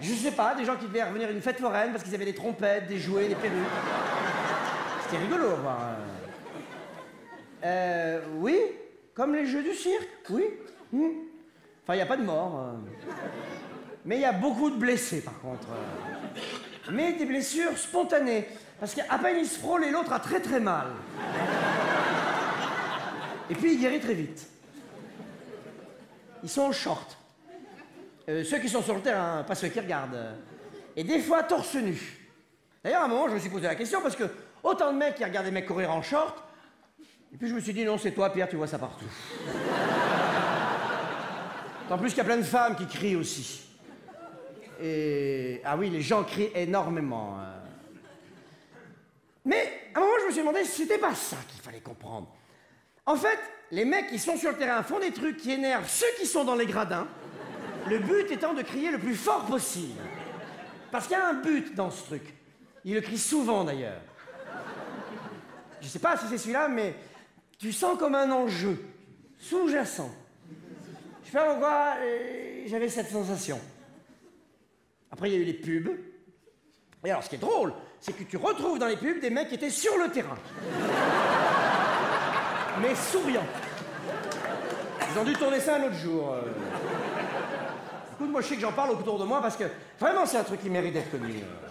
Je 0.00 0.14
sais 0.14 0.30
pas, 0.30 0.54
des 0.54 0.64
gens 0.64 0.76
qui 0.76 0.86
devaient 0.86 1.02
revenir 1.02 1.28
à 1.28 1.32
une 1.32 1.42
fête 1.42 1.58
foraine 1.58 1.90
parce 1.90 2.04
qu'ils 2.04 2.14
avaient 2.14 2.24
des 2.24 2.34
trompettes, 2.34 2.86
des 2.86 2.98
jouets, 2.98 3.26
des 3.28 3.34
perruques. 3.34 3.56
C'était 5.10 5.24
rigolo 5.24 5.56
voir. 5.56 5.78
euh. 5.80 5.96
Euh, 7.64 8.20
oui, 8.36 8.56
comme 9.12 9.34
les 9.34 9.44
jeux 9.44 9.62
du 9.62 9.74
cirque, 9.74 10.08
oui. 10.30 10.44
Hmm. 10.92 11.08
Enfin, 11.82 11.94
il 11.94 11.96
n'y 11.96 12.02
a 12.02 12.06
pas 12.06 12.16
de 12.16 12.22
mort. 12.22 12.60
euh. 12.60 12.72
Mais 14.04 14.16
il 14.16 14.20
y 14.20 14.24
a 14.24 14.32
beaucoup 14.32 14.70
de 14.70 14.76
blessés, 14.76 15.20
par 15.22 15.38
contre. 15.40 15.66
euh. 15.72 16.90
Mais 16.92 17.14
des 17.14 17.24
blessures 17.26 17.76
spontanées. 17.76 18.46
Parce 18.78 18.94
qu'à 18.94 19.18
peine 19.18 19.38
il 19.40 19.46
se 19.46 19.58
frôle 19.58 19.84
et 19.84 19.90
l'autre 19.90 20.12
a 20.12 20.20
très 20.20 20.40
très 20.40 20.60
mal. 20.60 20.86
Et 23.50 23.54
puis 23.54 23.74
il 23.74 23.80
guérit 23.80 24.00
très 24.00 24.14
vite. 24.14 24.46
Ils 26.42 26.48
sont 26.48 26.62
en 26.62 26.72
short. 26.72 27.18
Euh, 28.28 28.44
ceux 28.44 28.58
qui 28.58 28.68
sont 28.68 28.82
sur 28.82 28.94
le 28.94 29.02
terrain, 29.02 29.42
pas 29.42 29.54
ceux 29.54 29.68
qui 29.68 29.80
regardent. 29.80 30.34
Et 30.96 31.02
des 31.04 31.18
fois 31.18 31.42
torse 31.42 31.74
nu. 31.74 31.98
D'ailleurs, 32.82 33.02
à 33.02 33.04
un 33.04 33.08
moment, 33.08 33.28
je 33.28 33.34
me 33.34 33.38
suis 33.40 33.50
posé 33.50 33.66
la 33.66 33.74
question 33.74 34.00
parce 34.00 34.16
que 34.16 34.24
autant 34.62 34.92
de 34.92 34.98
mecs 34.98 35.14
qui 35.16 35.24
regardent 35.24 35.46
des 35.46 35.52
mecs 35.52 35.66
courir 35.66 35.90
en 35.90 36.02
short. 36.02 36.42
Et 37.32 37.36
puis 37.36 37.48
je 37.48 37.54
me 37.54 37.60
suis 37.60 37.72
dit, 37.72 37.84
non, 37.84 37.98
c'est 37.98 38.12
toi, 38.12 38.30
Pierre, 38.30 38.48
tu 38.48 38.56
vois 38.56 38.66
ça 38.66 38.78
partout. 38.78 39.04
En 41.90 41.98
plus 41.98 42.10
qu'il 42.10 42.18
y 42.18 42.20
a 42.20 42.24
plein 42.24 42.36
de 42.36 42.42
femmes 42.42 42.76
qui 42.76 42.86
crient 42.86 43.16
aussi. 43.16 43.62
Et. 44.80 45.60
Ah 45.64 45.76
oui, 45.76 45.90
les 45.90 46.00
gens 46.00 46.24
crient 46.24 46.50
énormément. 46.54 47.36
hein. 47.40 47.54
Mais 49.44 49.90
à 49.94 49.98
un 49.98 50.02
moment, 50.02 50.12
je 50.22 50.26
me 50.26 50.30
suis 50.30 50.40
demandé 50.40 50.64
si 50.64 50.82
c'était 50.82 50.98
pas 50.98 51.14
ça 51.14 51.36
qu'il 51.48 51.60
fallait 51.60 51.80
comprendre. 51.80 52.28
En 53.06 53.16
fait, 53.16 53.38
les 53.72 53.84
mecs 53.84 54.08
qui 54.08 54.18
sont 54.18 54.36
sur 54.36 54.52
le 54.52 54.56
terrain 54.56 54.82
font 54.82 55.00
des 55.00 55.10
trucs 55.12 55.38
qui 55.38 55.50
énervent 55.52 55.88
ceux 55.88 56.06
qui 56.18 56.26
sont 56.26 56.44
dans 56.44 56.54
les 56.54 56.66
gradins. 56.66 57.08
Le 57.88 57.98
but 57.98 58.30
étant 58.30 58.54
de 58.54 58.62
crier 58.62 58.90
le 58.90 58.98
plus 58.98 59.14
fort 59.16 59.46
possible. 59.46 60.00
Parce 60.92 61.06
qu'il 61.06 61.16
y 61.16 61.20
a 61.20 61.28
un 61.28 61.34
but 61.34 61.74
dans 61.74 61.90
ce 61.90 62.04
truc. 62.04 62.22
Il 62.84 62.94
le 62.94 63.00
crie 63.00 63.18
souvent 63.18 63.64
d'ailleurs. 63.64 64.00
Je 65.90 65.94
sais 65.94 65.98
pas 65.98 66.16
si 66.16 66.28
c'est 66.28 66.38
celui-là, 66.38 66.68
mais 66.68 66.94
tu 67.58 67.72
sens 67.72 67.98
comme 67.98 68.14
un 68.14 68.30
enjeu 68.30 68.80
sous-jacent. 69.40 70.08
Je 71.24 71.26
sais 71.32 71.36
pas 71.36 71.46
pourquoi 71.50 71.94
euh, 71.98 72.62
j'avais 72.66 72.88
cette 72.88 73.10
sensation. 73.10 73.58
Après, 75.10 75.28
il 75.30 75.32
y 75.34 75.36
a 75.36 75.40
eu 75.40 75.44
les 75.44 75.52
pubs. 75.54 75.90
Et 77.04 77.10
alors, 77.10 77.24
ce 77.24 77.28
qui 77.28 77.34
est 77.34 77.38
drôle, 77.38 77.74
c'est 77.98 78.12
que 78.16 78.22
tu 78.22 78.36
retrouves 78.36 78.78
dans 78.78 78.86
les 78.86 78.98
pubs 78.98 79.18
des 79.20 79.30
mecs 79.30 79.48
qui 79.48 79.56
étaient 79.56 79.68
sur 79.68 79.90
le 79.98 80.12
terrain. 80.12 80.36
Mais 82.80 82.94
souriants. 82.94 83.46
Ils 85.12 85.18
ont 85.18 85.24
dû 85.24 85.32
tourner 85.32 85.58
ça 85.58 85.74
un 85.74 85.82
autre 85.86 85.96
jour. 85.96 86.34
euh. 86.34 86.42
Écoute, 88.14 88.30
moi, 88.30 88.42
je 88.42 88.46
sais 88.46 88.54
que 88.54 88.60
j'en 88.60 88.70
parle 88.70 88.92
autour 88.92 89.18
de 89.18 89.24
moi 89.24 89.42
parce 89.42 89.56
que 89.56 89.64
vraiment, 89.98 90.24
c'est 90.24 90.36
un 90.36 90.44
truc 90.44 90.60
qui 90.62 90.70
mérite 90.70 90.92
d'être 90.92 91.10
connu. 91.10 91.32
euh. 91.34 91.68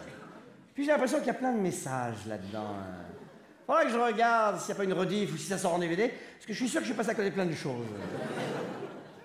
Puis 0.76 0.84
j'ai 0.84 0.92
l'impression 0.92 1.20
qu'il 1.20 1.28
y 1.28 1.32
a 1.32 1.36
plein 1.36 1.54
de 1.54 1.60
messages 1.62 2.26
là-dedans. 2.28 2.76
hein. 2.82 3.06
Faudra 3.70 3.86
que 3.86 3.92
je 3.92 4.00
regarde 4.00 4.58
s'il 4.58 4.70
n'y 4.70 4.72
a 4.72 4.76
pas 4.78 4.84
une 4.84 4.94
rediff 4.94 5.32
ou 5.32 5.38
si 5.38 5.46
ça 5.46 5.60
sort 5.60 5.76
en 5.76 5.78
DVD, 5.78 6.08
parce 6.08 6.48
que 6.48 6.54
je 6.54 6.58
suis 6.58 6.68
sûr 6.68 6.80
que 6.80 6.88
je 6.88 6.90
suis 6.90 6.98
passé 6.98 7.12
à 7.12 7.14
côté 7.14 7.30
plein 7.30 7.46
de 7.46 7.54
choses. 7.54 7.86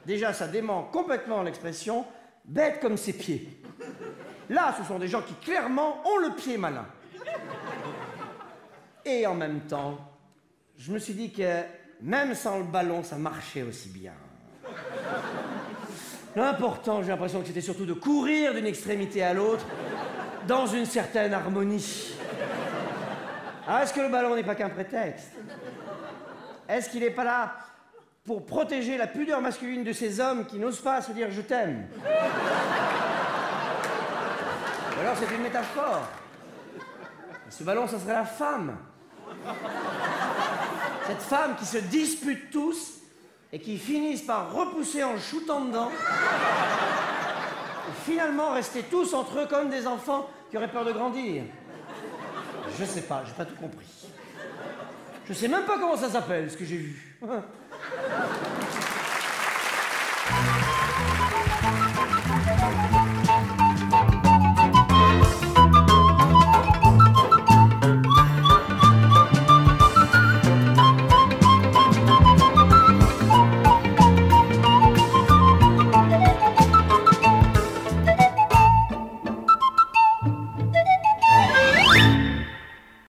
Déjà, 0.04 0.34
ça 0.34 0.48
dément 0.48 0.82
complètement 0.82 1.42
l'expression 1.42 2.04
bête 2.44 2.78
comme 2.78 2.98
ses 2.98 3.14
pieds. 3.14 3.48
Là, 4.50 4.74
ce 4.78 4.84
sont 4.84 4.98
des 4.98 5.08
gens 5.08 5.22
qui 5.22 5.32
clairement 5.36 6.06
ont 6.06 6.18
le 6.18 6.34
pied 6.34 6.58
malin. 6.58 6.84
Et 9.06 9.26
en 9.26 9.34
même 9.34 9.60
temps, 9.60 9.96
je 10.76 10.92
me 10.92 10.98
suis 10.98 11.14
dit 11.14 11.32
que 11.32 11.62
même 12.02 12.34
sans 12.34 12.58
le 12.58 12.64
ballon, 12.64 13.02
ça 13.02 13.16
marchait 13.16 13.62
aussi 13.62 13.88
bien. 13.88 14.12
L'important, 16.36 17.02
j'ai 17.02 17.08
l'impression 17.08 17.40
que 17.40 17.46
c'était 17.46 17.62
surtout 17.62 17.86
de 17.86 17.94
courir 17.94 18.52
d'une 18.52 18.66
extrémité 18.66 19.22
à 19.22 19.32
l'autre 19.32 19.64
dans 20.46 20.66
une 20.66 20.84
certaine 20.84 21.32
harmonie. 21.32 22.13
Ah, 23.66 23.82
est-ce 23.82 23.94
que 23.94 24.00
le 24.00 24.08
ballon 24.08 24.34
n'est 24.34 24.44
pas 24.44 24.54
qu'un 24.54 24.68
prétexte? 24.68 25.32
Est-ce 26.68 26.90
qu'il 26.90 27.00
n'est 27.00 27.10
pas 27.10 27.24
là 27.24 27.54
pour 28.24 28.44
protéger 28.44 28.96
la 28.96 29.06
pudeur 29.06 29.40
masculine 29.40 29.84
de 29.84 29.92
ces 29.92 30.20
hommes 30.20 30.46
qui 30.46 30.58
n'osent 30.58 30.80
pas 30.80 31.00
se 31.02 31.12
dire 31.12 31.30
je 31.30 31.40
t'aime 31.40 31.86
Ou 34.96 35.00
alors 35.00 35.16
c'est 35.16 35.34
une 35.34 35.42
métaphore. 35.42 36.06
Ce 37.50 37.62
ballon, 37.64 37.86
ça 37.86 37.98
serait 37.98 38.14
la 38.14 38.24
femme. 38.24 38.76
Cette 41.06 41.22
femme 41.22 41.56
qui 41.56 41.66
se 41.66 41.78
dispute 41.78 42.50
tous 42.50 42.94
et 43.52 43.60
qui 43.60 43.78
finissent 43.78 44.22
par 44.22 44.52
repousser 44.52 45.04
en 45.04 45.18
shootant 45.18 45.60
dedans. 45.66 45.90
Et 47.88 48.10
finalement 48.10 48.52
rester 48.52 48.82
tous 48.82 49.14
entre 49.14 49.40
eux 49.40 49.46
comme 49.46 49.68
des 49.68 49.86
enfants 49.86 50.28
qui 50.50 50.56
auraient 50.56 50.70
peur 50.70 50.84
de 50.84 50.92
grandir. 50.92 51.44
Je 52.78 52.84
sais 52.84 53.02
pas, 53.02 53.22
j'ai 53.26 53.32
pas 53.32 53.44
tout 53.44 53.56
compris. 53.56 53.86
Je 55.26 55.32
sais 55.32 55.48
même 55.48 55.64
pas 55.64 55.78
comment 55.78 55.96
ça 55.96 56.10
s'appelle, 56.10 56.50
ce 56.50 56.56
que 56.56 56.64
j'ai 56.64 56.76
vu. 56.76 57.16